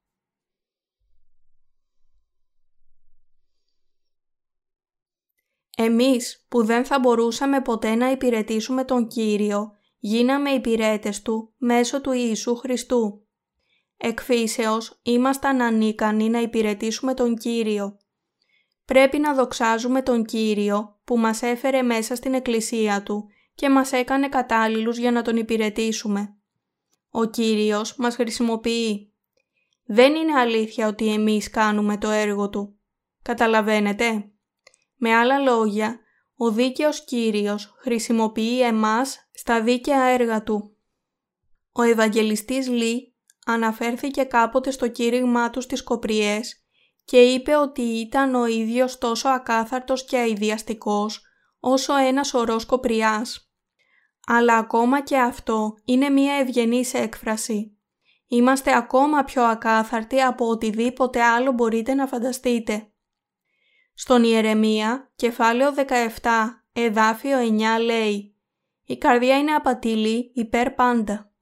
Εμείς 5.84 6.46
που 6.50 6.64
δεν 6.64 6.86
θα 6.86 7.00
μπορούσαμε 7.00 7.62
ποτέ 7.62 7.96
να 7.96 8.12
υπηρετήσουμε 8.12 8.84
τον 8.84 9.08
Κύριο, 9.08 9.72
γίναμε 9.98 10.50
υπηρέτες 10.50 11.22
Του 11.22 11.54
μέσω 11.58 12.02
του 12.02 12.12
Ιησού 12.12 12.56
Χριστού. 12.56 13.26
Εκφύσεως 13.98 15.00
ήμασταν 15.04 15.62
ανίκανοι 15.62 16.30
να 16.30 16.42
υπηρετήσουμε 16.42 17.14
τον 17.14 17.36
Κύριο. 17.36 17.98
Πρέπει 18.86 19.20
να 19.20 19.34
δοξάζουμε 19.34 20.02
τον 20.02 20.26
Κύριο 20.26 21.00
που 21.04 21.18
μας 21.18 21.42
έφερε 21.42 21.82
μέσα 21.82 22.16
στην 22.16 22.34
Εκκλησία 22.34 23.04
Του 23.04 23.28
και 23.56 23.70
μας 23.70 23.92
έκανε 23.92 24.30
κατάλληλους 24.30 24.98
για 24.98 25.12
να 25.12 25.22
Τον 25.22 25.38
υπηρετήσουμε. 25.38 26.36
Ο 27.10 27.26
Κύριος 27.26 27.96
μας 27.96 28.16
χρησιμοποιεί. 28.16 29.14
Δεν 29.86 30.16
είναι 30.16 30.40
αλήθεια 30.40 30.88
ότι 30.88 31.14
εμείς 31.14 31.50
κάνουμε 31.50 31.98
το 31.98 32.10
έργο 32.10 32.50
Του. 32.50 32.76
Καταλαβαίνετε; 33.22 34.31
Με 35.04 35.14
άλλα 35.14 35.40
λόγια, 35.40 36.00
ο 36.36 36.52
δίκαιος 36.52 37.04
Κύριος 37.04 37.74
χρησιμοποιεί 37.78 38.62
εμάς 38.62 39.30
στα 39.34 39.62
δίκαια 39.62 40.04
έργα 40.04 40.44
Του. 40.44 40.78
Ο 41.72 41.82
Ευαγγελιστής 41.82 42.68
Λί 42.68 43.16
αναφέρθηκε 43.46 44.24
κάποτε 44.24 44.72
στο 44.72 44.88
κήρυγμά 44.88 45.50
του 45.50 45.62
στις 45.62 45.84
Κοπριές 45.84 46.66
και 47.06 47.22
είπε 47.22 47.56
ότι 47.56 47.82
ήταν 47.82 48.36
ο 48.36 48.46
ίδιος 48.46 48.98
τόσο 48.98 49.30
ακάθαρτος 49.30 50.06
και 50.06 50.18
αειδιαστικός 50.18 51.22
όσο 51.60 51.96
ένας 51.96 52.28
σωρός 52.28 52.66
Κοπριάς. 52.66 53.52
Αλλά 54.28 54.58
ακόμα 54.58 55.02
και 55.02 55.18
αυτό 55.18 55.74
είναι 55.86 56.10
μία 56.10 56.34
ευγενής 56.34 56.94
έκφραση. 56.94 57.78
Είμαστε 58.28 58.76
ακόμα 58.78 59.24
πιο 59.24 59.44
ακάθαρτοι 59.44 60.22
από 60.22 60.48
οτιδήποτε 60.48 61.22
άλλο 61.22 61.52
μπορείτε 61.52 61.94
να 61.94 62.08
φανταστείτε. 62.08 62.91
Στον 64.04 64.24
Ιερεμία, 64.24 65.12
κεφάλαιο 65.16 65.74
17, 66.22 66.30
εδάφιο 66.74 67.38
9 67.78 67.82
λέει 67.84 68.36
«Η 68.86 68.98
καρδιά 68.98 69.38
είναι 69.38 69.52
απατηλή 69.52 70.32
υπέρ 70.34 70.72
πάντα». 70.72 71.34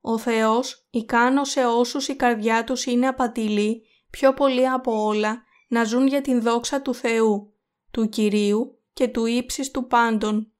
Ο 0.00 0.18
Θεός 0.18 0.86
ικάνωσε 0.90 1.66
όσους 1.66 2.08
η 2.08 2.16
καρδιά 2.16 2.64
τους 2.64 2.84
είναι 2.86 3.06
απατηλή 3.06 3.82
πιο 4.10 4.34
πολύ 4.34 4.68
από 4.68 5.04
όλα 5.04 5.42
να 5.68 5.84
ζουν 5.84 6.06
για 6.06 6.20
την 6.20 6.42
δόξα 6.42 6.82
του 6.82 6.94
Θεού, 6.94 7.54
του 7.90 8.08
Κυρίου 8.08 8.78
και 8.92 9.08
του 9.08 9.26
ύψης 9.26 9.70
του 9.70 9.86
πάντων. 9.86 10.52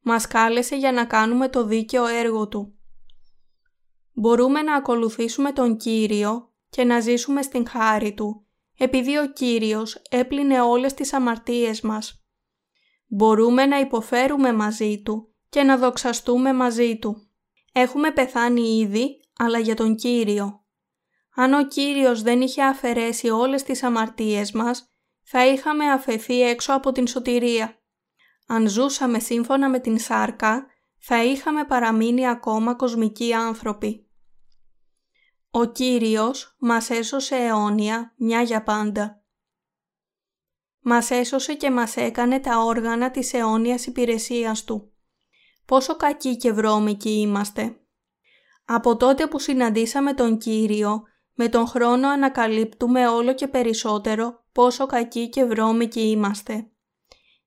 Μας 0.00 0.26
κάλεσε 0.26 0.76
για 0.76 0.92
να 0.92 1.04
κάνουμε 1.04 1.48
το 1.48 1.64
δίκαιο 1.64 2.06
έργο 2.06 2.48
Του. 2.48 2.74
Μπορούμε 4.12 4.62
να 4.62 4.74
ακολουθήσουμε 4.74 5.52
τον 5.52 5.76
Κύριο 5.76 6.52
και 6.68 6.84
να 6.84 7.00
ζήσουμε 7.00 7.42
στην 7.42 7.68
χάρη 7.68 8.14
Του 8.14 8.43
επειδή 8.78 9.18
ο 9.18 9.32
Κύριος 9.32 10.02
έπλυνε 10.10 10.60
όλες 10.60 10.94
τις 10.94 11.12
αμαρτίες 11.12 11.80
μας. 11.80 12.24
Μπορούμε 13.06 13.66
να 13.66 13.78
υποφέρουμε 13.78 14.52
μαζί 14.52 15.02
Του 15.02 15.34
και 15.48 15.62
να 15.62 15.76
δοξαστούμε 15.76 16.52
μαζί 16.52 16.98
Του. 16.98 17.28
Έχουμε 17.72 18.10
πεθάνει 18.10 18.78
ήδη, 18.78 19.20
αλλά 19.38 19.58
για 19.58 19.74
τον 19.74 19.94
Κύριο. 19.94 20.64
Αν 21.34 21.52
ο 21.52 21.66
Κύριος 21.66 22.22
δεν 22.22 22.40
είχε 22.40 22.62
αφαιρέσει 22.62 23.28
όλες 23.28 23.62
τις 23.62 23.82
αμαρτίες 23.82 24.52
μας, 24.52 24.88
θα 25.22 25.46
είχαμε 25.46 25.90
αφαιθεί 25.90 26.42
έξω 26.42 26.72
από 26.72 26.92
την 26.92 27.06
σωτηρία. 27.06 27.78
Αν 28.46 28.68
ζούσαμε 28.68 29.18
σύμφωνα 29.18 29.68
με 29.68 29.78
την 29.78 29.98
σάρκα, 29.98 30.66
θα 30.98 31.24
είχαμε 31.24 31.64
παραμείνει 31.64 32.28
ακόμα 32.28 32.74
κοσμικοί 32.74 33.34
άνθρωποι. 33.34 34.03
Ο 35.56 35.64
Κύριος 35.64 36.56
μας 36.58 36.90
έσωσε 36.90 37.36
αιώνια 37.36 38.14
μια 38.16 38.42
για 38.42 38.62
πάντα. 38.62 39.22
Μας 40.80 41.10
έσωσε 41.10 41.54
και 41.54 41.70
μας 41.70 41.96
έκανε 41.96 42.40
τα 42.40 42.58
όργανα 42.58 43.10
της 43.10 43.32
αιώνιας 43.32 43.86
υπηρεσίας 43.86 44.64
Του. 44.64 44.92
Πόσο 45.64 45.96
κακοί 45.96 46.36
και 46.36 46.52
βρώμικοι 46.52 47.10
είμαστε. 47.10 47.76
Από 48.64 48.96
τότε 48.96 49.26
που 49.26 49.38
συναντήσαμε 49.38 50.14
τον 50.14 50.38
Κύριο, 50.38 51.02
με 51.34 51.48
τον 51.48 51.66
χρόνο 51.66 52.08
ανακαλύπτουμε 52.08 53.08
όλο 53.08 53.34
και 53.34 53.48
περισσότερο 53.48 54.44
πόσο 54.52 54.86
κακοί 54.86 55.28
και 55.28 55.44
βρώμικοι 55.44 56.00
είμαστε. 56.00 56.70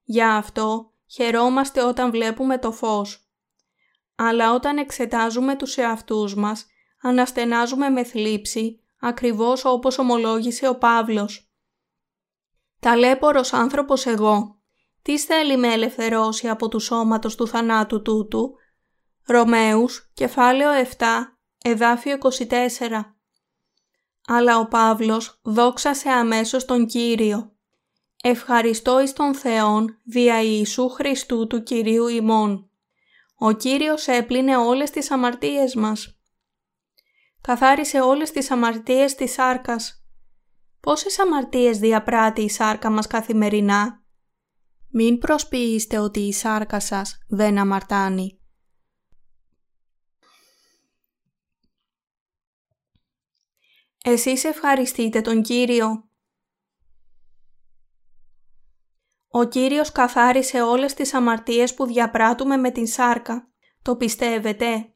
Για 0.04 0.36
αυτό 0.36 0.94
χαιρόμαστε 1.08 1.84
όταν 1.84 2.12
βλέπουμε 2.12 2.58
το 2.58 2.72
φως. 2.72 3.32
Αλλά 4.16 4.54
όταν 4.54 4.78
εξετάζουμε 4.78 5.56
τους 5.56 5.78
εαυτούς 5.78 6.36
μας, 6.36 6.66
αναστενάζουμε 7.02 7.90
με 7.90 8.04
θλίψη, 8.04 8.80
ακριβώς 9.00 9.66
όπως 9.66 9.98
ομολόγησε 9.98 10.68
ο 10.68 10.78
Παύλος. 10.78 11.52
Ταλέπορος 12.80 13.54
άνθρωπος 13.54 14.06
εγώ, 14.06 14.62
τι 15.02 15.20
θέλει 15.20 15.58
με 15.58 15.68
ελευθερώσει 15.68 16.50
από 16.50 16.68
του 16.68 16.80
σώματος 16.80 17.36
του 17.36 17.48
θανάτου 17.48 18.02
τούτου. 18.02 18.56
Ρωμαίους, 19.26 20.12
κεφάλαιο 20.14 20.72
7, 20.98 21.06
εδάφιο 21.64 22.18
24. 22.18 23.16
Αλλά 24.28 24.60
ο 24.60 24.68
Παύλος 24.68 25.40
δόξασε 25.44 26.10
αμέσως 26.10 26.66
τον 26.66 26.86
Κύριο. 26.86 27.52
Ευχαριστώ 28.24 29.02
εις 29.02 29.14
τον 29.14 29.36
Θεόν 29.36 29.98
δια 30.04 30.42
Ιησού 30.42 30.90
Χριστού 30.90 31.48
του 31.48 31.64
Κυρίου 31.64 32.08
ημών. 32.08 32.70
Ο 33.38 33.52
Κύριος 33.52 34.08
έπλυνε 34.08 34.58
όλες 34.58 34.90
τις 34.90 35.12
αμαρτίες 35.12 35.76
μας 35.76 36.17
καθάρισε 37.48 38.02
όλες 38.02 38.32
τις 38.32 38.52
αμαρτίες 38.52 39.16
της 39.16 39.32
σάρκας. 39.32 40.06
Πόσες 40.80 41.20
αμαρτίες 41.20 41.80
διαπράττει 41.80 42.42
η 42.42 42.50
σάρκα 42.50 42.90
μας 42.90 43.08
καθημερινά; 43.08 44.04
Μην 44.90 45.18
προσποιείστε 45.18 45.98
ότι 45.98 46.20
η 46.20 46.34
σάρκα 46.34 46.80
σας 46.80 47.18
δεν 47.28 47.58
αμαρτάνει. 47.58 48.42
Εσείς 54.04 54.44
ευχαριστείτε 54.44 55.22
τον 55.22 55.42
Κύριο. 55.42 56.10
Ο 59.28 59.44
Κύριος 59.44 59.92
καθάρισε 59.92 60.62
όλες 60.62 60.94
τις 60.94 61.14
αμαρτίες 61.14 61.74
που 61.74 61.86
διαπράττουμε 61.86 62.58
με 62.58 62.72
την 62.72 62.88
σάρκα. 62.88 63.52
Το 63.82 63.96
πιστεύετε; 63.96 64.92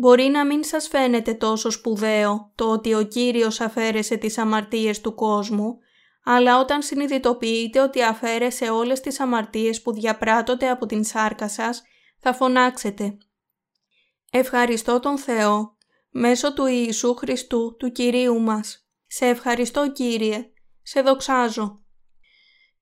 Μπορεί 0.00 0.24
να 0.24 0.46
μην 0.46 0.64
σας 0.64 0.88
φαίνεται 0.88 1.34
τόσο 1.34 1.70
σπουδαίο 1.70 2.52
το 2.54 2.70
ότι 2.70 2.94
ο 2.94 3.02
Κύριος 3.02 3.60
αφαίρεσε 3.60 4.16
τις 4.16 4.38
αμαρτίες 4.38 5.00
του 5.00 5.14
κόσμου, 5.14 5.78
αλλά 6.24 6.60
όταν 6.60 6.82
συνειδητοποιείτε 6.82 7.80
ότι 7.80 8.02
αφαίρεσε 8.02 8.64
όλες 8.64 9.00
τις 9.00 9.20
αμαρτίες 9.20 9.82
που 9.82 9.92
διαπράττονται 9.92 10.68
από 10.68 10.86
την 10.86 11.04
σάρκα 11.04 11.48
σας, 11.48 11.82
θα 12.18 12.34
φωνάξετε 12.34 13.18
«Ευχαριστώ 14.30 15.00
τον 15.00 15.18
Θεό, 15.18 15.76
μέσω 16.10 16.54
του 16.54 16.66
Ιησού 16.66 17.14
Χριστού, 17.14 17.76
του 17.78 17.92
Κυρίου 17.92 18.40
μας. 18.40 18.88
Σε 19.06 19.26
ευχαριστώ 19.26 19.92
Κύριε, 19.92 20.50
σε 20.82 21.02
δοξάζω». 21.02 21.84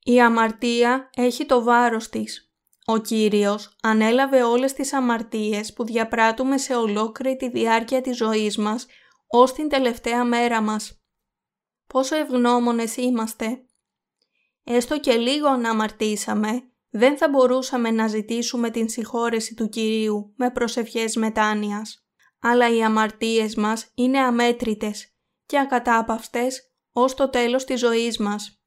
Η 0.02 0.20
αμαρτία 0.20 1.10
έχει 1.16 1.46
το 1.46 1.62
βάρος 1.62 2.08
της 2.08 2.47
ο 2.90 2.98
Κύριος 2.98 3.76
ανέλαβε 3.82 4.42
όλες 4.42 4.72
τις 4.72 4.92
αμαρτίες 4.92 5.72
που 5.72 5.84
διαπράττουμε 5.84 6.58
σε 6.58 6.74
ολόκληρη 6.74 7.36
τη 7.36 7.48
διάρκεια 7.48 8.00
της 8.00 8.16
ζωής 8.16 8.56
μας 8.56 8.86
ως 9.26 9.52
την 9.52 9.68
τελευταία 9.68 10.24
μέρα 10.24 10.60
μας. 10.60 11.02
Πόσο 11.86 12.16
ευγνώμονες 12.16 12.96
είμαστε. 12.96 13.64
Έστω 14.64 15.00
και 15.00 15.16
λίγο 15.16 15.56
να 15.56 15.70
αμαρτήσαμε, 15.70 16.62
δεν 16.90 17.16
θα 17.16 17.28
μπορούσαμε 17.28 17.90
να 17.90 18.06
ζητήσουμε 18.06 18.70
την 18.70 18.88
συγχώρεση 18.88 19.54
του 19.54 19.68
Κυρίου 19.68 20.32
με 20.36 20.50
προσευχές 20.50 21.16
μετάνοιας, 21.16 22.06
αλλά 22.40 22.74
οι 22.74 22.82
αμαρτίες 22.82 23.54
μας 23.54 23.90
είναι 23.94 24.18
αμέτρητες 24.18 25.14
και 25.46 25.58
ακατάπαυστες 25.58 26.72
ως 26.92 27.14
το 27.14 27.28
τέλος 27.30 27.64
της 27.64 27.80
ζωής 27.80 28.18
μας. 28.18 28.62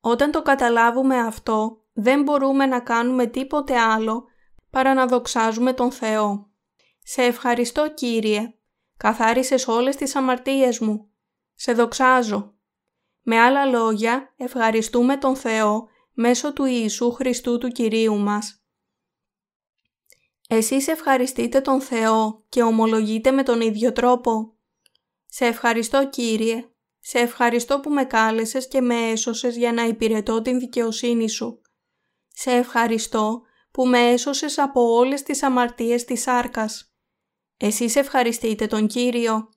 Όταν 0.00 0.30
το 0.30 0.42
καταλάβουμε 0.42 1.18
αυτό, 1.18 1.85
δεν 1.98 2.22
μπορούμε 2.22 2.66
να 2.66 2.80
κάνουμε 2.80 3.26
τίποτε 3.26 3.78
άλλο 3.78 4.24
παρά 4.70 4.94
να 4.94 5.06
δοξάζουμε 5.06 5.72
τον 5.72 5.92
Θεό. 5.92 6.50
Σε 7.02 7.22
ευχαριστώ 7.22 7.92
Κύριε, 7.94 8.54
καθάρισες 8.96 9.68
όλες 9.68 9.96
τις 9.96 10.16
αμαρτίες 10.16 10.78
μου. 10.78 11.10
Σε 11.54 11.72
δοξάζω. 11.72 12.54
Με 13.22 13.38
άλλα 13.38 13.64
λόγια, 13.64 14.34
ευχαριστούμε 14.36 15.16
τον 15.16 15.36
Θεό 15.36 15.88
μέσω 16.12 16.52
του 16.52 16.64
Ιησού 16.64 17.12
Χριστού 17.12 17.58
του 17.58 17.68
Κυρίου 17.68 18.18
μας. 18.18 18.64
Εσείς 20.48 20.88
ευχαριστείτε 20.88 21.60
τον 21.60 21.80
Θεό 21.80 22.44
και 22.48 22.62
ομολογείτε 22.62 23.30
με 23.30 23.42
τον 23.42 23.60
ίδιο 23.60 23.92
τρόπο. 23.92 24.56
Σε 25.26 25.44
ευχαριστώ 25.44 26.08
Κύριε, 26.08 26.68
σε 27.00 27.18
ευχαριστώ 27.18 27.80
που 27.80 27.90
με 27.90 28.04
κάλεσες 28.04 28.68
και 28.68 28.80
με 28.80 28.94
έσωσες 28.94 29.56
για 29.56 29.72
να 29.72 29.82
υπηρετώ 29.82 30.42
την 30.42 30.58
δικαιοσύνη 30.58 31.28
Σου. 31.28 31.60
Σε 32.38 32.50
ευχαριστώ 32.50 33.42
που 33.70 33.86
με 33.86 33.98
έσωσες 33.98 34.58
από 34.58 34.80
όλες 34.80 35.22
τις 35.22 35.42
αμαρτίες 35.42 36.04
της 36.04 36.22
σάρκας. 36.22 36.94
Εσείς 37.56 37.96
ευχαριστείτε 37.96 38.66
τον 38.66 38.86
Κύριο. 38.86 39.48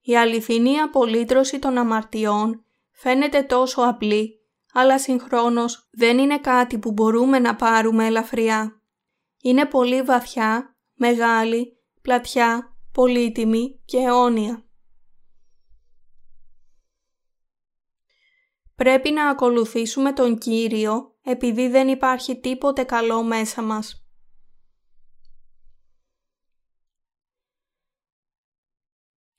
Η 0.00 0.16
αληθινή 0.16 0.80
απολύτρωση 0.80 1.58
των 1.58 1.78
αμαρτιών 1.78 2.64
φαίνεται 2.92 3.42
τόσο 3.42 3.82
απλή, 3.82 4.40
αλλά 4.72 4.98
συγχρόνως 4.98 5.88
δεν 5.92 6.18
είναι 6.18 6.38
κάτι 6.38 6.78
που 6.78 6.92
μπορούμε 6.92 7.38
να 7.38 7.56
πάρουμε 7.56 8.06
ελαφριά. 8.06 8.82
Είναι 9.42 9.66
πολύ 9.66 10.02
βαθιά, 10.02 10.76
μεγάλη, 10.94 11.78
πλατιά, 12.02 12.76
πολύτιμη 12.92 13.80
και 13.84 13.98
αιώνια. 13.98 14.64
Πρέπει 18.74 19.10
να 19.10 19.28
ακολουθήσουμε 19.28 20.12
τον 20.12 20.38
Κύριο 20.38 21.13
επειδή 21.24 21.68
δεν 21.68 21.88
υπάρχει 21.88 22.40
τίποτε 22.40 22.84
καλό 22.84 23.22
μέσα 23.22 23.62
μας. 23.62 24.08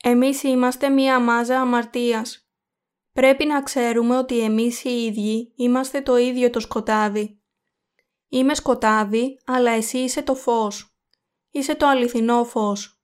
Εμείς 0.03 0.43
είμαστε 0.43 0.89
μία 0.89 1.19
μάζα 1.19 1.59
αμαρτίας. 1.59 2.49
Πρέπει 3.11 3.45
να 3.45 3.63
ξέρουμε 3.63 4.17
ότι 4.17 4.39
εμείς 4.39 4.83
οι 4.83 5.05
ίδιοι 5.05 5.53
είμαστε 5.55 6.01
το 6.01 6.17
ίδιο 6.17 6.49
το 6.49 6.59
σκοτάδι. 6.59 7.39
Είμαι 8.27 8.55
σκοτάδι, 8.55 9.39
αλλά 9.45 9.71
εσύ 9.71 9.97
είσαι 9.97 10.23
το 10.23 10.35
φως. 10.35 10.97
Είσαι 11.49 11.75
το 11.75 11.87
αληθινό 11.87 12.43
φως. 12.43 13.01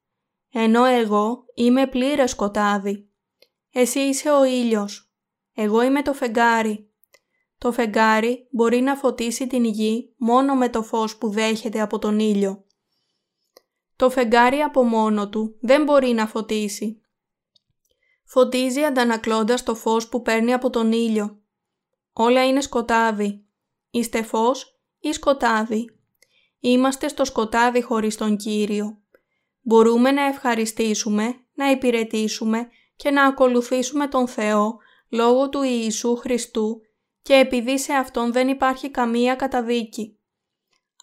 Ενώ 0.50 0.86
εγώ 0.86 1.46
είμαι 1.54 1.88
πλήρες 1.88 2.32
σκοτάδι. 2.32 3.10
Εσύ 3.72 4.00
είσαι 4.00 4.32
ο 4.32 4.44
ήλιος. 4.44 5.14
Εγώ 5.54 5.82
είμαι 5.82 6.02
το 6.02 6.14
φεγγάρι. 6.14 6.91
Το 7.62 7.72
φεγγάρι 7.72 8.48
μπορεί 8.52 8.82
να 8.82 8.96
φωτίσει 8.96 9.48
την 9.48 9.64
γη 9.64 10.14
μόνο 10.18 10.56
με 10.56 10.70
το 10.70 10.84
φως 10.84 11.18
που 11.18 11.30
δέχεται 11.30 11.82
από 11.82 12.00
τον 12.00 12.20
ήλιο. 12.20 12.66
Το 13.96 14.10
φεγγάρι 14.10 14.60
από 14.60 14.84
μόνο 14.84 15.30
του 15.30 15.58
δεν 15.60 15.84
μπορεί 15.84 16.08
να 16.08 16.28
φωτίσει. 16.28 17.02
Φωτίζει 18.26 18.84
αντανακλώντας 18.84 19.64
το 19.64 19.76
φως 19.76 20.10
που 20.10 20.22
παίρνει 20.22 20.54
από 20.54 20.70
τον 20.70 20.92
ήλιο. 20.92 21.42
Όλα 22.14 22.48
είναι 22.48 22.62
σκοτάδι. 22.62 23.46
Είστε 23.92 24.24
φως 24.24 24.80
ή 25.00 25.12
σκοτάδι; 25.12 25.86
Είμαστε 26.60 27.08
στο 27.08 27.26
σκοτάδι 27.26 27.82
χωρίς 27.82 28.18
τον 28.18 28.38
Κύριο. 28.38 29.02
Μπορούμε 29.62 30.12
να 30.12 30.26
ευχαριστήσουμε, 30.26 31.36
να 31.54 31.72
υπηρετήσουμε 31.72 32.68
και 32.96 33.12
να 33.12 33.26
ακολουθήσουμε 33.26 34.08
τον 34.08 34.28
Θεό 34.28 34.78
λόγω 35.10 35.50
του 35.50 35.62
Ιησού 35.62 36.16
Χριστού 36.16 36.82
και 37.22 37.34
επειδή 37.34 37.80
σε 37.80 37.94
Αυτόν 37.94 38.32
δεν 38.32 38.48
υπάρχει 38.48 38.92
καμία 38.92 39.36
καταδίκη. 39.36 40.20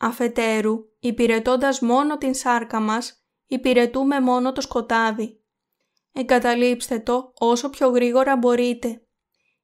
Αφετέρου, 0.00 0.76
υπηρετώντας 0.98 1.80
μόνο 1.80 2.18
την 2.18 2.34
σάρκα 2.34 2.80
μας, 2.80 3.24
υπηρετούμε 3.46 4.20
μόνο 4.20 4.52
το 4.52 4.60
σκοτάδι. 4.60 5.42
Εγκαταλείψτε 6.12 6.98
το 6.98 7.32
όσο 7.38 7.70
πιο 7.70 7.88
γρήγορα 7.88 8.36
μπορείτε. 8.36 9.02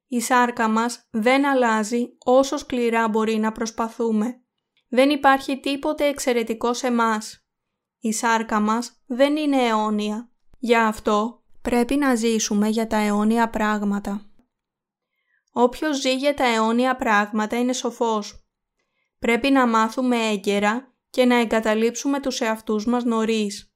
Η 0.06 0.20
σάρκα 0.20 0.68
μας 0.68 1.08
δεν 1.10 1.46
αλλάζει 1.46 2.16
όσο 2.24 2.56
σκληρά 2.56 3.08
μπορεί 3.08 3.36
να 3.36 3.52
προσπαθούμε. 3.52 4.42
Δεν 4.88 5.10
υπάρχει 5.10 5.60
τίποτε 5.60 6.06
εξαιρετικό 6.06 6.72
σε 6.72 6.90
μας. 6.90 7.46
Η 7.98 8.12
σάρκα 8.12 8.60
μας 8.60 9.02
δεν 9.06 9.36
είναι 9.36 9.62
αιώνια. 9.62 10.30
Γι' 10.58 10.76
αυτό 10.76 11.42
πρέπει 11.62 11.96
να 11.96 12.14
ζήσουμε 12.14 12.68
για 12.68 12.86
τα 12.86 12.96
αιώνια 12.96 13.50
πράγματα. 13.50 14.33
Όποιος 15.56 16.00
ζει 16.00 16.14
για 16.14 16.34
τα 16.34 16.44
αιώνια 16.44 16.96
πράγματα 16.96 17.58
είναι 17.58 17.72
σοφός. 17.72 18.46
Πρέπει 19.18 19.50
να 19.50 19.66
μάθουμε 19.66 20.16
έγκαιρα 20.16 20.94
και 21.10 21.24
να 21.24 21.36
εγκαταλείψουμε 21.40 22.20
τους 22.20 22.40
εαυτούς 22.40 22.86
μας 22.86 23.04
νωρίς. 23.04 23.74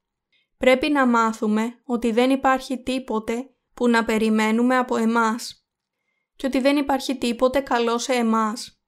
Πρέπει 0.57 0.89
να 0.89 1.07
μάθουμε 1.07 1.81
ότι 1.83 2.11
δεν 2.11 2.29
υπάρχει 2.29 2.83
τίποτε 2.83 3.49
που 3.73 3.87
να 3.87 4.05
περιμένουμε 4.05 4.77
από 4.77 4.95
εμάς 4.95 5.67
και 6.35 6.45
ότι 6.45 6.59
δεν 6.59 6.77
υπάρχει 6.77 7.17
τίποτε 7.17 7.59
καλό 7.59 7.97
σε 7.97 8.13
εμάς. 8.13 8.81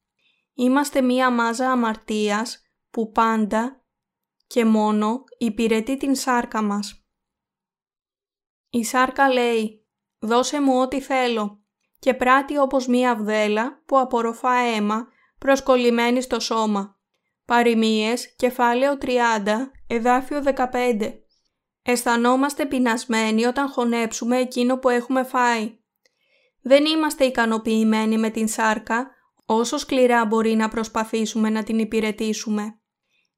Είμαστε 0.53 1.01
μία 1.01 1.31
μάζα 1.31 1.71
αμαρτίας 1.71 2.61
που 2.89 3.11
πάντα 3.11 3.85
και 4.47 4.65
μόνο 4.65 5.23
υπηρετεί 5.37 5.97
την 5.97 6.15
σάρκα 6.15 6.61
μας. 6.61 7.05
Η 8.69 8.83
σάρκα 8.83 9.29
λέει 9.29 9.85
«Δώσε 10.19 10.61
μου 10.61 10.81
ό,τι 10.81 11.01
θέλω» 11.01 11.60
και 12.01 12.13
πράττει 12.13 12.57
όπως 12.57 12.87
μία 12.87 13.15
βδέλα 13.15 13.81
που 13.85 13.99
απορροφά 13.99 14.53
αίμα 14.53 15.07
προσκολλημένη 15.37 16.21
στο 16.21 16.39
σώμα. 16.39 16.99
Παριμίες, 17.45 18.35
κεφάλαιο 18.35 18.97
30, 19.01 19.11
εδάφιο 19.87 20.41
15. 20.41 21.13
Αισθανόμαστε 21.83 22.65
πεινασμένοι 22.65 23.45
όταν 23.45 23.67
χωνέψουμε 23.67 24.37
εκείνο 24.37 24.77
που 24.77 24.89
έχουμε 24.89 25.23
φάει. 25.23 25.79
Δεν 26.61 26.85
είμαστε 26.85 27.25
ικανοποιημένοι 27.25 28.17
με 28.17 28.29
την 28.29 28.47
σάρκα 28.47 29.11
όσο 29.45 29.77
σκληρά 29.77 30.25
μπορεί 30.25 30.55
να 30.55 30.69
προσπαθήσουμε 30.69 31.49
να 31.49 31.63
την 31.63 31.79
υπηρετήσουμε. 31.79 32.79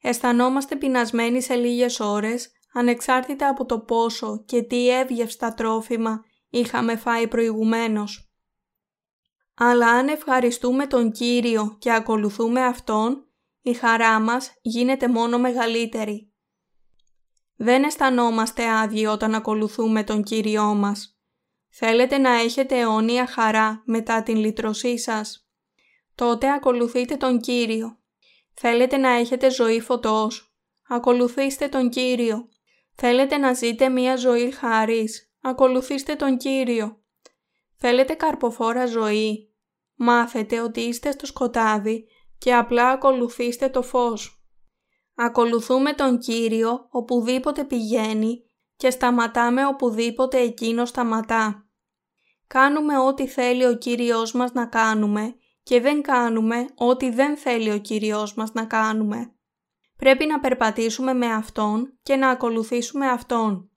Αισθανόμαστε 0.01 0.75
πεινασμένοι 0.75 1.41
σε 1.41 1.55
λίγες 1.55 1.99
ώρες 1.99 2.51
ανεξάρτητα 2.73 3.49
από 3.49 3.65
το 3.65 3.79
πόσο 3.79 4.43
και 4.45 4.61
τι 4.61 4.89
εύγευστα 4.89 5.53
τρόφιμα 5.53 6.23
είχαμε 6.49 6.95
φάει 6.95 7.27
προηγουμένως. 7.27 8.32
Αλλά 9.55 9.87
αν 9.87 10.07
ευχαριστούμε 10.07 10.87
τον 10.87 11.11
Κύριο 11.11 11.75
και 11.79 11.93
ακολουθούμε 11.93 12.61
Αυτόν, 12.61 13.27
η 13.61 13.73
χαρά 13.73 14.19
μας 14.19 14.53
γίνεται 14.61 15.07
μόνο 15.07 15.39
μεγαλύτερη. 15.39 16.33
Δεν 17.55 17.83
αισθανόμαστε 17.83 18.69
άδειοι 18.69 19.05
όταν 19.09 19.35
ακολουθούμε 19.35 20.03
τον 20.03 20.23
Κύριό 20.23 20.73
μας. 20.73 21.17
Θέλετε 21.69 22.17
να 22.17 22.29
έχετε 22.29 22.79
αιώνια 22.79 23.27
χαρά 23.27 23.83
μετά 23.85 24.23
την 24.23 24.35
λυτρωσή 24.35 24.97
σας. 24.99 25.47
Τότε 26.15 26.51
ακολουθείτε 26.51 27.15
τον 27.15 27.39
Κύριο. 27.39 27.97
Θέλετε 28.53 28.97
να 28.97 29.09
έχετε 29.09 29.49
ζωή 29.49 29.81
φωτός. 29.81 30.55
Ακολουθήστε 30.87 31.67
τον 31.67 31.89
Κύριο. 31.89 32.49
Θέλετε 32.95 33.37
να 33.37 33.53
ζείτε 33.53 33.89
μία 33.89 34.15
ζωή 34.15 34.51
χαρής. 34.51 35.33
Ακολουθήστε 35.41 36.15
τον 36.15 36.37
Κύριο. 36.37 37.02
Θέλετε 37.85 38.13
καρποφόρα 38.13 38.85
ζωή. 38.85 39.53
Μάθετε 39.95 40.61
ότι 40.61 40.81
είστε 40.81 41.11
στο 41.11 41.25
σκοτάδι 41.25 42.05
και 42.37 42.55
απλά 42.55 42.89
ακολουθήστε 42.89 43.69
το 43.69 43.81
φως. 43.81 44.43
Ακολουθούμε 45.15 45.93
τον 45.93 46.17
Κύριο 46.17 46.87
οπουδήποτε 46.89 47.63
πηγαίνει 47.63 48.43
και 48.75 48.89
σταματάμε 48.89 49.65
οπουδήποτε 49.65 50.39
Εκείνο 50.39 50.85
σταματά. 50.85 51.67
Κάνουμε 52.47 52.97
ό,τι 52.97 53.27
θέλει 53.27 53.65
ο 53.65 53.77
Κύριος 53.77 54.33
μας 54.33 54.51
να 54.53 54.65
κάνουμε 54.65 55.35
και 55.63 55.81
δεν 55.81 56.01
κάνουμε 56.01 56.65
ό,τι 56.75 57.09
δεν 57.09 57.37
θέλει 57.37 57.71
ο 57.71 57.77
Κύριος 57.77 58.33
μας 58.33 58.53
να 58.53 58.65
κάνουμε. 58.65 59.33
Πρέπει 59.97 60.25
να 60.25 60.39
περπατήσουμε 60.39 61.13
με 61.13 61.25
Αυτόν 61.33 61.97
και 62.03 62.15
να 62.15 62.29
ακολουθήσουμε 62.29 63.07
Αυτόν. 63.07 63.69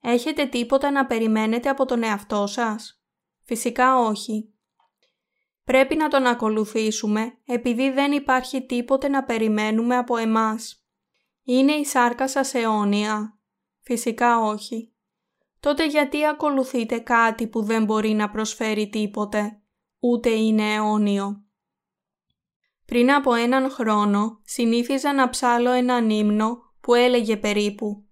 Έχετε 0.00 0.44
τίποτα 0.46 0.90
να 0.90 1.06
περιμένετε 1.06 1.68
από 1.68 1.84
τον 1.84 2.02
εαυτό 2.02 2.46
σας; 2.46 2.99
Φυσικά 3.50 3.98
όχι. 3.98 4.52
Πρέπει 5.64 5.96
να 5.96 6.08
τον 6.08 6.26
ακολουθήσουμε 6.26 7.38
επειδή 7.44 7.90
δεν 7.90 8.12
υπάρχει 8.12 8.66
τίποτε 8.66 9.08
να 9.08 9.24
περιμένουμε 9.24 9.96
από 9.96 10.16
εμάς. 10.16 10.84
Είναι 11.42 11.72
η 11.72 11.84
σάρκα 11.84 12.28
σας 12.28 12.54
αιώνια. 12.54 13.38
Φυσικά 13.80 14.38
όχι. 14.38 14.92
Τότε 15.60 15.86
γιατί 15.86 16.26
ακολουθείτε 16.26 16.98
κάτι 16.98 17.46
που 17.46 17.62
δεν 17.62 17.84
μπορεί 17.84 18.12
να 18.12 18.30
προσφέρει 18.30 18.88
τίποτε, 18.88 19.60
ούτε 19.98 20.30
είναι 20.30 20.74
αιώνιο; 20.74 21.44
Πριν 22.84 23.12
από 23.12 23.34
έναν 23.34 23.70
χρόνο 23.70 24.40
συνήθιζα 24.44 25.12
να 25.12 25.28
ψάλω 25.28 25.70
έναν 25.70 26.10
ύμνο 26.10 26.58
που 26.80 26.94
έλεγε 26.94 27.36
περίπου 27.36 28.04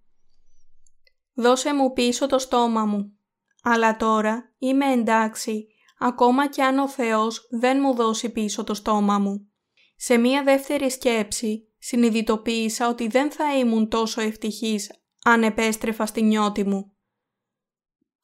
«Δώσε 1.33 1.73
μου 1.73 1.93
πίσω 1.93 2.27
το 2.27 2.39
στόμα 2.39 2.85
μου». 2.85 3.18
Αλλά 3.63 3.95
τώρα 3.97 4.53
είμαι 4.57 4.91
εντάξει, 4.91 5.67
ακόμα 5.99 6.49
κι 6.49 6.61
αν 6.61 6.77
ο 6.77 6.87
Θεός 6.87 7.47
δεν 7.49 7.79
μου 7.81 7.93
δώσει 7.93 8.29
πίσω 8.29 8.63
το 8.63 8.73
στόμα 8.73 9.19
μου. 9.19 9.51
Σε 9.95 10.17
μία 10.17 10.43
δεύτερη 10.43 10.91
σκέψη 10.91 11.73
συνειδητοποίησα 11.77 12.89
ότι 12.89 13.07
δεν 13.07 13.31
θα 13.31 13.57
ήμουν 13.57 13.89
τόσο 13.89 14.21
ευτυχής 14.21 14.91
αν 15.23 15.43
επέστρεφα 15.43 16.05
στη 16.05 16.21
νιώτη 16.21 16.63
μου. 16.63 16.93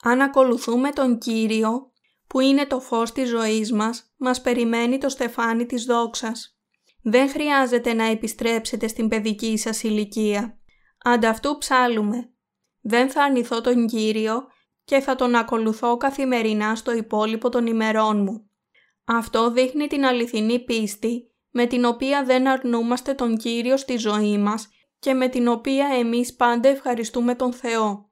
Αν 0.04 0.22
ακολουθούμε 0.22 0.92
τον 0.92 1.18
Κύριο, 1.18 1.92
που 2.28 2.40
είναι 2.40 2.66
το 2.66 2.80
φως 2.80 3.12
της 3.12 3.30
ζωής 3.30 3.72
μας, 3.72 4.14
μας 4.18 4.42
περιμένει 4.42 4.98
το 4.98 5.10
στεφάνι 5.10 5.66
της 5.66 5.86
δόξας. 5.86 6.60
Δεν 7.02 7.30
χρειάζεται 7.30 7.94
να 7.94 8.04
επιστρέψετε 8.04 8.88
στην 8.88 9.08
παιδική 9.08 9.58
σας 9.58 9.84
ηλικία. 9.84 10.60
Ανταυτού 11.04 11.58
ψάλουμε. 11.58 12.30
Δεν 12.82 13.10
θα 13.10 13.24
αρνηθώ 13.24 13.62
τον 13.62 13.88
Κύριο 13.88 14.48
και 14.86 15.00
θα 15.00 15.16
τον 15.16 15.36
ακολουθώ 15.36 15.98
καθημερινά 15.98 16.76
στο 16.76 16.94
υπόλοιπο 16.94 17.50
των 17.50 17.68
ημερών 17.68 18.24
μου. 18.24 18.50
Αυτό 19.06 19.52
δείχνει 19.52 19.88
την 19.88 20.06
αληθινή 20.06 20.60
πίστη 20.60 21.30
με 21.50 21.66
την 21.66 21.86
οποία 21.86 22.24
δεν 22.24 22.48
αρνούμαστε 22.48 23.14
τον 23.14 23.38
Κύριο 23.38 23.78
στη 23.78 23.98
ζωή 23.98 24.38
μας 24.38 24.70
και 25.00 25.14
με 25.14 25.28
την 25.28 25.48
οποία 25.48 25.88
εμείς 25.88 26.36
πάντα 26.36 26.70
ευχαριστούμε 26.70 27.36
τον 27.36 27.54
Θεό. 27.54 28.10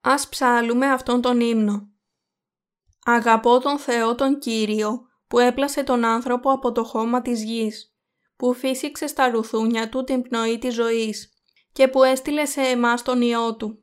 Ας 0.00 0.28
ψάλουμε 0.28 0.86
αυτόν 0.86 1.20
τον 1.20 1.40
ύμνο. 1.40 1.90
Αγαπώ 3.04 3.58
τον 3.58 3.78
Θεό 3.78 4.14
τον 4.14 4.38
Κύριο 4.38 5.00
που 5.26 5.38
έπλασε 5.38 5.82
τον 5.82 6.04
άνθρωπο 6.04 6.50
από 6.50 6.72
το 6.72 6.84
χώμα 6.84 7.22
της 7.22 7.44
γης, 7.44 7.94
που 8.36 8.52
φύσηξε 8.52 9.06
στα 9.06 9.30
ρουθούνια 9.30 9.88
του 9.88 10.04
την 10.04 10.22
πνοή 10.22 10.58
της 10.58 10.74
ζωής 10.74 11.32
και 11.72 11.88
που 11.88 12.02
έστειλε 12.02 12.44
σε 12.44 12.60
εμάς 12.60 13.02
τον 13.02 13.22
Υιό 13.22 13.56
Του. 13.56 13.81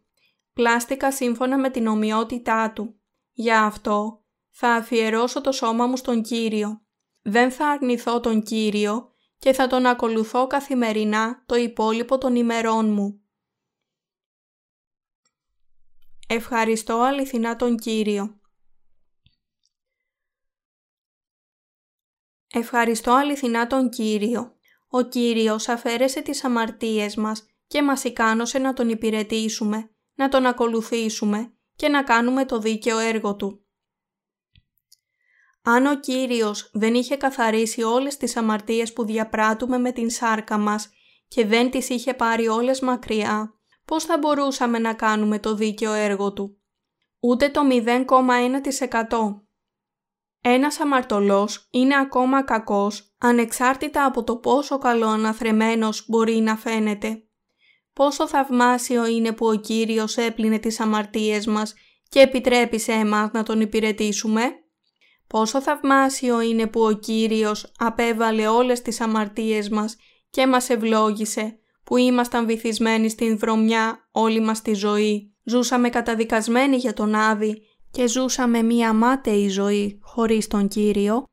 Πλάστηκα 0.60 1.12
σύμφωνα 1.12 1.58
με 1.58 1.70
την 1.70 1.88
ομοιότητά 1.88 2.72
Του. 2.72 3.02
Για 3.32 3.64
αυτό 3.64 4.26
θα 4.50 4.74
αφιερώσω 4.74 5.42
το 5.42 5.52
σώμα 5.52 5.88
μου 5.88 5.98
στον 5.98 6.22
Κύριο. 6.22 6.86
Δεν 7.22 7.52
θα 7.52 7.68
αρνηθώ 7.68 8.20
τον 8.20 8.44
Κύριο 8.44 9.16
και 9.38 9.54
θα 9.54 9.68
τον 9.68 9.86
ακολουθώ 9.86 10.48
καθημερινά 10.48 11.44
το 11.46 11.56
υπόλοιπο 11.56 12.18
των 12.18 12.36
ημερών 12.36 12.94
μου. 12.94 13.22
Ευχαριστώ 16.28 17.02
αληθινά 17.02 17.56
τον 17.56 17.78
Κύριο. 17.78 18.40
Ευχαριστώ 22.54 23.12
αληθινά 23.12 23.68
τον 23.68 23.90
Κύριο. 23.90 24.56
Ο 24.88 25.02
Κύριος 25.02 25.68
αφαίρεσε 25.68 26.22
τις 26.22 26.44
αμαρτίες 26.44 27.16
μας 27.16 27.46
και 27.68 27.84
μας 27.84 28.04
ικάνωσε 28.04 28.60
να 28.60 28.74
τον 28.74 28.90
υπηρετήσουμε, 28.90 29.94
να 30.20 30.30
τον 30.30 30.46
ακολουθήσουμε 30.46 31.54
και 31.76 31.90
να 31.90 32.04
κάνουμε 32.04 32.46
το 32.46 32.60
δίκαιο 32.60 32.98
έργο 32.98 33.36
Του. 33.36 33.66
Αν 35.62 35.86
ο 35.86 36.00
Κύριος 36.00 36.70
δεν 36.74 36.94
είχε 36.94 37.16
καθαρίσει 37.16 37.84
όλες 37.84 38.18
τις 38.18 38.38
αμαρτίες 38.38 38.94
που 38.94 39.06
διαπράττουμε 39.06 39.78
με 39.78 39.92
την 39.92 40.10
σάρκα 40.10 40.58
μας 40.58 40.90
και 41.28 41.46
δεν 41.46 41.72
τις 41.72 41.90
είχε 41.90 42.14
πάρει 42.14 42.48
όλες 42.48 42.80
μακριά, 42.80 43.54
πώς 43.86 44.04
θα 44.04 44.18
μπορούσαμε 44.18 44.80
να 44.80 44.94
κάνουμε 44.94 45.40
το 45.40 45.56
δίκαιο 45.56 45.92
έργο 45.94 46.34
Του; 46.34 46.62
Ούτε 47.20 47.50
το 47.50 47.62
0,1%. 47.70 49.44
Ένας 50.42 50.80
αμαρτωλός 50.80 51.68
είναι 51.72 51.96
ακόμα 51.96 52.44
κακός 52.44 53.16
ανεξάρτητα 53.18 54.06
από 54.06 54.24
το 54.24 54.38
πόσο 54.38 54.78
καλό 54.78 55.08
αναθρεμένος 55.08 56.06
μπορεί 56.08 56.36
να 56.36 56.56
φαίνεται. 56.56 57.24
Πόσο 58.00 58.28
θαυμάσιο 58.28 59.08
είναι 59.08 59.32
που 59.32 59.48
ο 59.48 59.56
Κύριος 59.56 60.18
έπλυνε 60.18 60.60
τις 60.60 60.80
αμαρτίες 60.80 61.48
μας 61.48 61.74
και 62.10 62.20
επιτρέπει 62.20 62.80
σε 62.80 62.92
εμάς 62.92 63.30
να 63.32 63.44
Τον 63.44 63.62
υπηρετήσουμε. 63.62 64.42
Πόσο 65.28 65.62
θαυμάσιο 65.62 66.42
είναι 66.42 66.68
που 66.68 66.82
ο 66.82 66.92
Κύριος 66.92 67.72
απέβαλε 67.78 68.48
όλες 68.48 68.82
τις 68.82 69.02
αμαρτίες 69.02 69.70
μας 69.70 69.96
και 70.30 70.48
μας 70.48 70.70
ευλόγησε 70.70 71.60
που 71.84 71.98
ήμασταν 71.98 72.46
βυθισμένοι 72.46 73.10
στην 73.10 73.38
βρωμιά 73.38 74.10
όλη 74.12 74.40
μας 74.40 74.62
τη 74.62 74.74
ζωή. 74.74 75.36
Ζούσαμε 75.44 75.90
καταδικασμένοι 75.90 76.76
για 76.76 76.94
τον 76.94 77.16
Άδη 77.16 77.62
και 77.92 78.08
ζούσαμε 78.08 78.62
μία 78.62 78.94
μάταιη 78.94 79.48
ζωή 79.50 80.00
χωρίς 80.02 80.48
τον 80.48 80.68
Κύριο, 80.68 81.24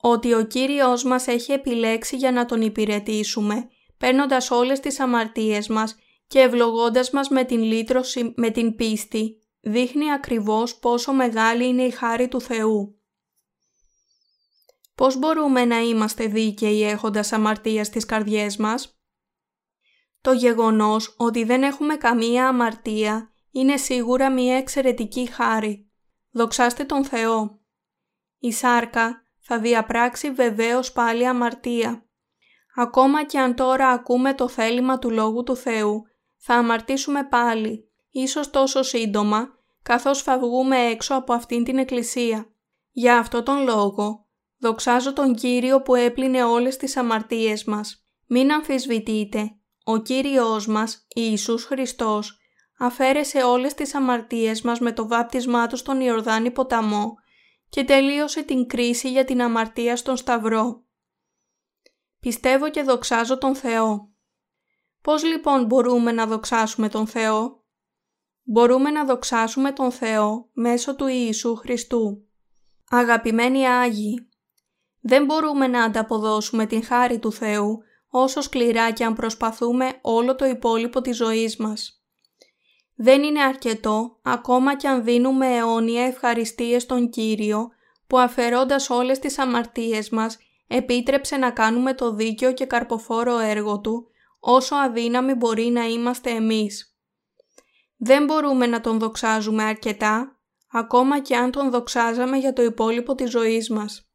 ότι 0.00 0.34
ο 0.34 0.44
Κύριος 0.44 1.04
μας 1.04 1.26
έχει 1.26 1.52
επιλέξει 1.52 2.16
για 2.16 2.32
να 2.32 2.44
Τον 2.44 2.62
υπηρετήσουμε, 2.62 3.68
παίρνοντας 3.98 4.50
όλες 4.50 4.80
τις 4.80 5.00
αμαρτίες 5.00 5.68
μας 5.68 5.96
και 6.28 6.40
ευλογώντας 6.40 7.10
μας 7.10 7.28
με 7.28 7.44
την 7.44 7.62
λύτρωση, 7.62 8.32
με 8.36 8.50
την 8.50 8.76
πίστη, 8.76 9.42
δείχνει 9.60 10.12
ακριβώς 10.12 10.78
πόσο 10.78 11.12
μεγάλη 11.12 11.66
είναι 11.66 11.82
η 11.82 11.90
χάρη 11.90 12.28
του 12.28 12.40
Θεού. 12.40 13.02
Πώς 14.94 15.18
μπορούμε 15.18 15.64
να 15.64 15.78
είμαστε 15.78 16.26
δίκαιοι 16.26 16.82
έχοντας 16.82 17.32
αμαρτίας 17.32 17.86
στις 17.86 18.04
καρδιές 18.04 18.56
μας; 18.56 19.00
Το 20.20 20.32
γεγονός 20.32 21.14
ότι 21.18 21.44
δεν 21.44 21.62
έχουμε 21.62 21.96
καμία 21.96 22.48
αμαρτία 22.48 23.32
είναι 23.50 23.76
σίγουρα 23.76 24.32
μια 24.32 24.56
εξαιρετική 24.56 25.26
χάρη. 25.26 25.90
Δοξάστε 26.30 26.84
τον 26.84 27.04
Θεό. 27.04 27.60
Η 28.38 28.52
σάρκα 28.52 29.22
θα 29.38 29.58
διαπράξει 29.58 30.30
βεβαίως 30.30 30.92
πάλι 30.92 31.26
αμαρτία. 31.26 32.06
Ακόμα 32.74 33.24
και 33.24 33.38
αν 33.38 33.54
τώρα 33.54 33.88
ακούμε 33.88 34.34
το 34.34 34.48
θέλημα 34.48 34.98
του 34.98 35.10
Λόγου 35.10 35.42
του 35.42 35.56
Θεού, 35.56 36.02
θα 36.38 36.54
αμαρτήσουμε 36.54 37.24
πάλι, 37.24 37.90
ίσως 38.10 38.50
τόσο 38.50 38.82
σύντομα, 38.82 39.58
καθώς 39.82 40.22
θα 40.22 40.38
βγούμε 40.38 40.76
έξω 40.76 41.14
από 41.14 41.32
αυτήν 41.32 41.64
την 41.64 41.78
εκκλησία. 41.78 42.52
Για 42.90 43.18
αυτό 43.18 43.42
τον 43.42 43.62
λόγο, 43.64 44.26
δοξάζω 44.58 45.12
τον 45.12 45.34
Κύριο 45.34 45.82
που 45.82 45.94
έπλυνε 45.94 46.44
όλες 46.44 46.76
τις 46.76 46.96
αμαρτίες 46.96 47.64
μας. 47.64 48.04
Μην 48.26 48.52
αμφισβητείτε, 48.52 49.56
ο 49.84 49.96
Κύριος 49.96 50.66
μας, 50.66 51.06
Ιησούς 51.08 51.64
Χριστός, 51.64 52.38
αφαίρεσε 52.78 53.42
όλες 53.42 53.74
τις 53.74 53.94
αμαρτίες 53.94 54.62
μας 54.62 54.78
με 54.78 54.92
το 54.92 55.08
βάπτισμά 55.08 55.66
του 55.66 55.76
στον 55.76 56.00
Ιορδάνη 56.00 56.50
ποταμό 56.50 57.14
και 57.68 57.84
τελείωσε 57.84 58.42
την 58.42 58.66
κρίση 58.66 59.10
για 59.10 59.24
την 59.24 59.42
αμαρτία 59.42 59.96
στον 59.96 60.16
Σταυρό. 60.16 60.82
Πιστεύω 62.20 62.70
και 62.70 62.82
δοξάζω 62.82 63.38
τον 63.38 63.54
Θεό. 63.54 64.12
Πώς 65.08 65.24
λοιπόν 65.24 65.64
μπορούμε 65.64 66.12
να 66.12 66.26
δοξάσουμε 66.26 66.88
τον 66.88 67.06
Θεό; 67.06 67.64
Μπορούμε 68.42 68.90
να 68.90 69.04
δοξάσουμε 69.04 69.72
τον 69.72 69.90
Θεό 69.90 70.48
μέσω 70.52 70.96
του 70.96 71.06
Ιησού 71.06 71.54
Χριστού. 71.54 72.26
Αγαπημένοι 72.90 73.68
Άγιοι, 73.68 74.28
δεν 75.00 75.24
μπορούμε 75.24 75.66
να 75.66 75.82
ανταποδώσουμε 75.82 76.66
την 76.66 76.84
χάρη 76.84 77.18
του 77.18 77.32
Θεού 77.32 77.78
όσο 78.08 78.40
σκληρά 78.40 78.90
και 78.90 79.04
αν 79.04 79.14
προσπαθούμε 79.14 79.98
όλο 80.00 80.34
το 80.34 80.44
υπόλοιπο 80.44 81.00
της 81.00 81.16
ζωής 81.16 81.56
μας. 81.56 82.02
Δεν 82.94 83.22
είναι 83.22 83.42
αρκετό 83.42 84.18
ακόμα 84.22 84.76
και 84.76 84.88
αν 84.88 85.04
δίνουμε 85.04 85.46
αιώνια 85.46 86.04
ευχαριστίες 86.04 86.82
στον 86.82 87.10
Κύριο 87.10 87.68
που 88.06 88.18
αφαιρώντας 88.18 88.90
όλες 88.90 89.18
τις 89.18 89.38
αμαρτίες 89.38 90.10
μας 90.10 90.38
επίτρεψε 90.66 91.36
να 91.36 91.50
κάνουμε 91.50 91.94
το 91.94 92.14
δίκαιο 92.14 92.52
και 92.52 92.66
καρποφόρο 92.66 93.38
έργο 93.38 93.80
Του 93.80 94.08
όσο 94.38 94.74
αδύναμοι 94.74 95.34
μπορεί 95.34 95.64
να 95.64 95.84
είμαστε 95.84 96.30
εμείς. 96.30 96.96
Δεν 97.96 98.24
μπορούμε 98.24 98.66
να 98.66 98.80
Τον 98.80 98.98
δοξάζουμε 98.98 99.62
αρκετά, 99.62 100.40
ακόμα 100.72 101.20
και 101.20 101.36
αν 101.36 101.50
Τον 101.50 101.70
δοξάζαμε 101.70 102.36
για 102.36 102.52
το 102.52 102.62
υπόλοιπο 102.62 103.14
της 103.14 103.30
ζωής 103.30 103.70
μας. 103.70 104.08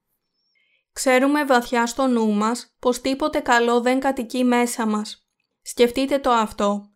Ξέρουμε 0.94 1.46
βαθιά 1.46 1.86
στο 1.86 2.08
νου 2.08 2.34
μας 2.34 2.76
πως 2.80 3.02
τίποτε 3.02 3.40
καλό 3.40 3.82
δεν 3.82 4.00
κατοικεί 4.00 4.44
μέσα 4.44 4.86
μας. 4.86 5.28
Σκεφτείτε 5.62 6.20
το 6.20 6.32
αυτό. 6.32 6.92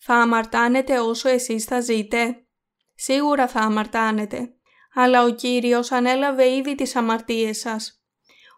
Θα 0.00 0.14
αμαρτάνετε 0.14 0.98
όσο 0.98 1.28
εσείς 1.28 1.64
θα 1.64 1.80
ζείτε. 1.80 2.46
Σίγουρα 2.94 3.48
θα 3.48 3.60
αμαρτάνετε. 3.60 4.54
Αλλά 4.94 5.24
ο 5.24 5.30
Κύριος 5.30 5.92
ανέλαβε 5.92 6.54
ήδη 6.54 6.74
τις 6.74 6.96
αμαρτίες 6.96 7.58
σας. 7.58 8.02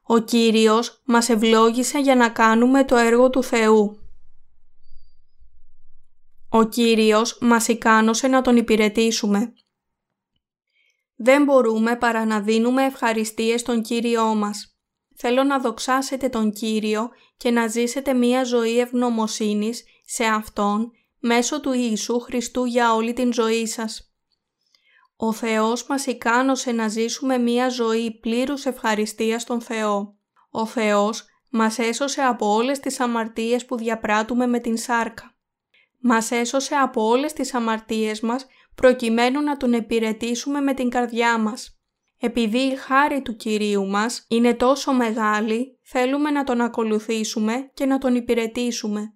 Ο 0.06 0.18
Κύριος 0.18 1.02
μας 1.04 1.28
ευλόγησε 1.28 1.98
για 1.98 2.16
να 2.16 2.28
κάνουμε 2.28 2.84
το 2.84 2.96
έργο 2.96 3.30
του 3.30 3.42
Θεού. 3.42 4.03
Ο 6.56 6.64
Κύριος 6.64 7.38
μας 7.40 7.68
ικάνωσε 7.68 8.28
να 8.28 8.42
Τον 8.42 8.56
υπηρετήσουμε. 8.56 9.52
Δεν 11.16 11.44
μπορούμε 11.44 11.96
παρά 11.96 12.24
να 12.24 12.40
δίνουμε 12.40 12.84
ευχαριστίες 12.84 13.60
στον 13.60 13.82
Κύριό 13.82 14.34
μας. 14.34 14.76
Θέλω 15.16 15.44
να 15.44 15.58
δοξάσετε 15.58 16.28
τον 16.28 16.52
Κύριο 16.52 17.10
και 17.36 17.50
να 17.50 17.66
ζήσετε 17.66 18.14
μία 18.14 18.44
ζωή 18.44 18.78
ευγνωμοσύνης 18.78 19.84
σε 20.04 20.24
Αυτόν 20.24 20.90
μέσω 21.18 21.60
του 21.60 21.72
Ιησού 21.72 22.20
Χριστού 22.20 22.64
για 22.64 22.94
όλη 22.94 23.12
την 23.12 23.32
ζωή 23.32 23.66
σας. 23.66 24.14
Ο 25.16 25.32
Θεός 25.32 25.86
μας 25.86 26.06
ικάνωσε 26.06 26.72
να 26.72 26.88
ζήσουμε 26.88 27.38
μία 27.38 27.68
ζωή 27.68 28.18
πλήρους 28.20 28.64
ευχαριστίας 28.64 29.42
στον 29.42 29.60
Θεό. 29.60 30.16
Ο 30.50 30.66
Θεός 30.66 31.24
Μας 31.56 31.78
έσωσε 31.78 32.22
από 32.22 32.54
όλες 32.54 32.80
τις 32.80 33.00
αμαρτίες 33.00 33.64
που 33.64 33.76
διαπράττουμε 33.76 34.46
με 34.46 34.58
την 34.58 34.76
σάρκα. 34.76 35.33
Μας 36.06 36.30
έσωσε 36.30 36.74
από 36.74 37.06
όλες 37.06 37.32
τις 37.32 37.54
αμαρτίες 37.54 38.20
μας 38.20 38.46
προκειμένου 38.74 39.42
να 39.42 39.56
Τον 39.56 39.72
επιρετήσουμε 39.72 40.60
με 40.60 40.74
την 40.74 40.88
καρδιά 40.88 41.38
μας. 41.38 41.78
Επειδή 42.18 42.58
η 42.58 42.76
χάρη 42.76 43.22
του 43.22 43.36
Κυρίου 43.36 43.86
μας 43.86 44.24
είναι 44.28 44.54
τόσο 44.54 44.92
μεγάλη, 44.92 45.78
θέλουμε 45.82 46.30
να 46.30 46.44
Τον 46.44 46.60
ακολουθήσουμε 46.60 47.70
και 47.74 47.86
να 47.86 47.98
Τον 47.98 48.14
υπηρετήσουμε. 48.14 49.14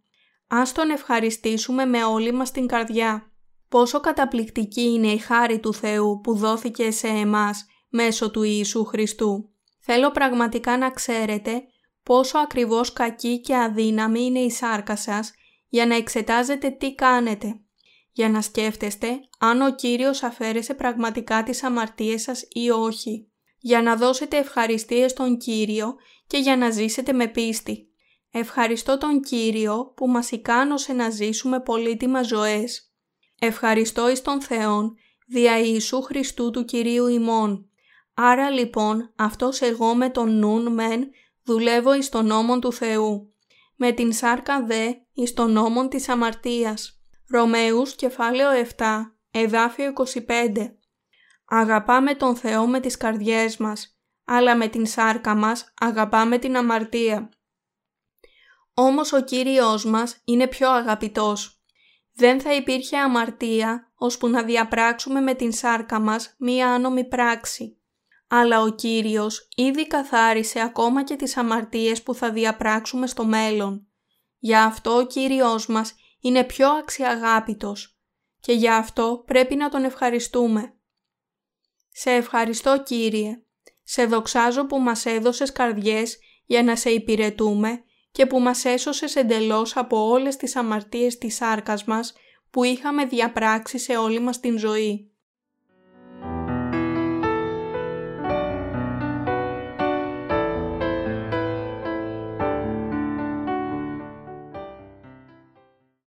Ας 0.49 0.73
Τον 0.73 0.91
ευχαριστήσουμε 0.91 1.85
με 1.85 2.05
όλη 2.05 2.33
μας 2.33 2.51
την 2.51 2.67
καρδιά. 2.67 3.33
Πόσο 3.69 4.01
καταπληκτική 4.01 4.83
είναι 4.83 5.13
η 5.13 5.19
χάρη 5.19 5.59
του 5.59 5.75
Θεού 5.75 6.21
που 6.21 6.35
δόθηκε 6.35 6.91
σε 6.91 7.09
εμάς 7.09 7.67
μέσω 7.89 8.31
του 8.31 8.43
Ιησού 8.43 8.85
Χριστού. 8.85 9.51
Θέλω 9.81 10.11
πραγματικά 10.11 10.79
να 10.79 10.91
ξέρετε 10.91 11.63
πόσο 12.03 12.39
ακριβώς 12.39 12.93
κακή 12.93 13.41
και 13.41 13.57
αδύναμη 13.57 14.25
είναι 14.25 14.39
η 14.39 14.51
σάρκα 14.51 14.97
σας 14.97 15.33
για 15.69 15.87
να 15.87 15.95
εξετάζετε 15.95 16.71
τι 16.71 16.95
κάνετε. 16.95 17.61
Για 18.13 18.29
να 18.29 18.43
σκέφτεστε 18.43 19.21
αν 19.39 19.61
ο 19.61 19.75
Κύριος 19.75 20.23
αφαίρεσε 20.23 20.75
πραγματικά 20.75 21.43
τις 21.43 21.63
αμαρτίες 21.63 22.23
σας 22.23 22.47
ή 22.49 22.71
όχι. 22.71 23.31
Για 23.59 23.83
να 23.83 23.97
δώσετε 23.97 24.37
ευχαριστίες 24.37 25.11
στον 25.11 25.37
Κύριο 25.37 25.95
και 26.27 26.39
για 26.39 26.57
να 26.57 26.71
ζήσετε 26.71 27.13
με 27.13 27.27
πίστη. 27.27 27.89
Ευχαριστώ 28.31 28.99
τον 28.99 29.21
Κύριο 29.21 29.93
που 29.97 30.09
μας 30.09 30.31
ικάνωσε 30.31 30.93
να 30.93 31.11
ζήσουμε 31.11 31.61
πολύτιμα 31.61 32.23
ζωές. 32.23 32.93
Ευχαριστώ 33.39 34.11
εις 34.11 34.23
τον 34.23 34.43
Θεόν 34.43 34.97
δια 35.27 35.59
Ιησού 35.59 36.03
Χριστού 36.03 36.51
του 36.51 36.65
Κυρίου 36.65 37.07
ημών. 37.07 37.71
Άρα 38.15 38.51
λοιπόν 38.51 39.13
αυτός 39.17 39.61
εγώ 39.61 39.95
με 39.95 40.11
τον 40.11 40.39
νουν 40.39 40.73
μεν 40.73 41.11
δουλεύω 41.45 41.95
εις 41.95 42.09
τον 42.09 42.27
νόμον 42.27 42.61
του 42.61 42.73
Θεού. 42.73 43.33
Με 43.81 43.93
την 43.93 44.13
σάρκα 44.13 44.65
δε 44.65 44.93
εις 45.13 45.35
τον 45.35 45.53
νόμον 45.53 45.89
της 45.89 46.09
αμαρτίας. 46.09 47.03
Ρωμαίους 47.31 47.95
κεφάλαιο 47.95 48.51
7, 48.51 49.17
εδάφιο 49.31 49.87
25. 49.87 50.79
Αγαπάμε 51.45 52.15
τον 52.15 52.37
Θεό 52.37 52.67
με 52.67 52.81
τις 52.81 52.97
καρδιές 52.97 53.57
μας, 53.57 53.99
αλλά 54.25 54.57
με 54.57 54.69
την 54.69 54.87
σάρκα 54.87 55.35
μας 55.35 55.73
αγαπάμε 55.81 56.39
την 56.39 56.57
αμαρτία. 56.57 57.29
Όμως 58.75 59.13
ο 59.13 59.21
Κύριος 59.21 59.85
μας 59.85 60.21
είναι 60.25 60.47
πιο 60.47 60.71
αγαπητός. 60.71 61.63
Δεν 62.15 62.41
θα 62.41 62.55
υπήρχε 62.55 62.99
αμαρτία 62.99 63.93
ώσπου 63.95 64.29
να 64.29 64.43
διαπράξουμε 64.43 65.21
με 65.21 65.35
την 65.35 65.53
σάρκα 65.53 66.01
μας 66.01 66.35
μία 66.39 66.73
άνομη 66.73 67.09
πράξη. 67.09 67.78
Αλλά 68.29 68.61
ο 68.61 68.69
Κύριος 68.69 69.49
ήδη 69.57 69.87
καθάρισε 69.87 70.61
ακόμα 70.61 71.05
και 71.05 71.17
τις 71.17 71.37
αμαρτίες 71.37 72.03
που 72.03 72.15
θα 72.15 72.31
διαπράξουμε 72.31 73.07
στο 73.07 73.25
μέλλον. 73.25 73.87
Γι' 74.39 74.57
αυτό 74.57 74.97
ο 74.97 75.07
Κύριος 75.07 75.67
μας 75.67 75.95
είναι 76.21 76.45
πιο 76.45 76.69
αξιαγάπητος 76.69 77.99
και 78.41 78.53
γι' 78.53 78.71
αυτό 78.71 79.23
πρέπει 79.27 79.55
να 79.55 79.69
Τον 79.69 79.85
ευχαριστούμε. 79.85 80.73
Σε 81.89 82.11
ευχαριστώ 82.11 82.83
Κύριε, 82.83 83.43
σε 83.83 84.05
δοξάζω 84.05 84.67
που 84.67 84.79
μας 84.79 85.07
έδωσες 85.07 85.53
καρδιές 85.53 86.19
για 86.45 86.63
να 86.63 86.77
σε 86.77 86.91
υπηρετούμε 86.91 87.83
και 88.13 88.27
που 88.27 88.41
μας 88.41 88.65
έσωσες 88.65 89.17
εντελώς 89.17 89.77
από 89.77 90.09
όλες 90.09 90.37
τις 90.37 90.57
αμαρτίες 90.57 91.19
της 91.19 91.35
σάρκας 91.35 91.85
μας 91.85 92.13
που 92.51 92.65
είχαμε 92.65 93.05
διαπράξει 93.05 93.79
σε 93.79 93.97
όλη 93.97 94.21
μας 94.21 94.41
την 94.41 94.59
ζωή. 94.59 95.08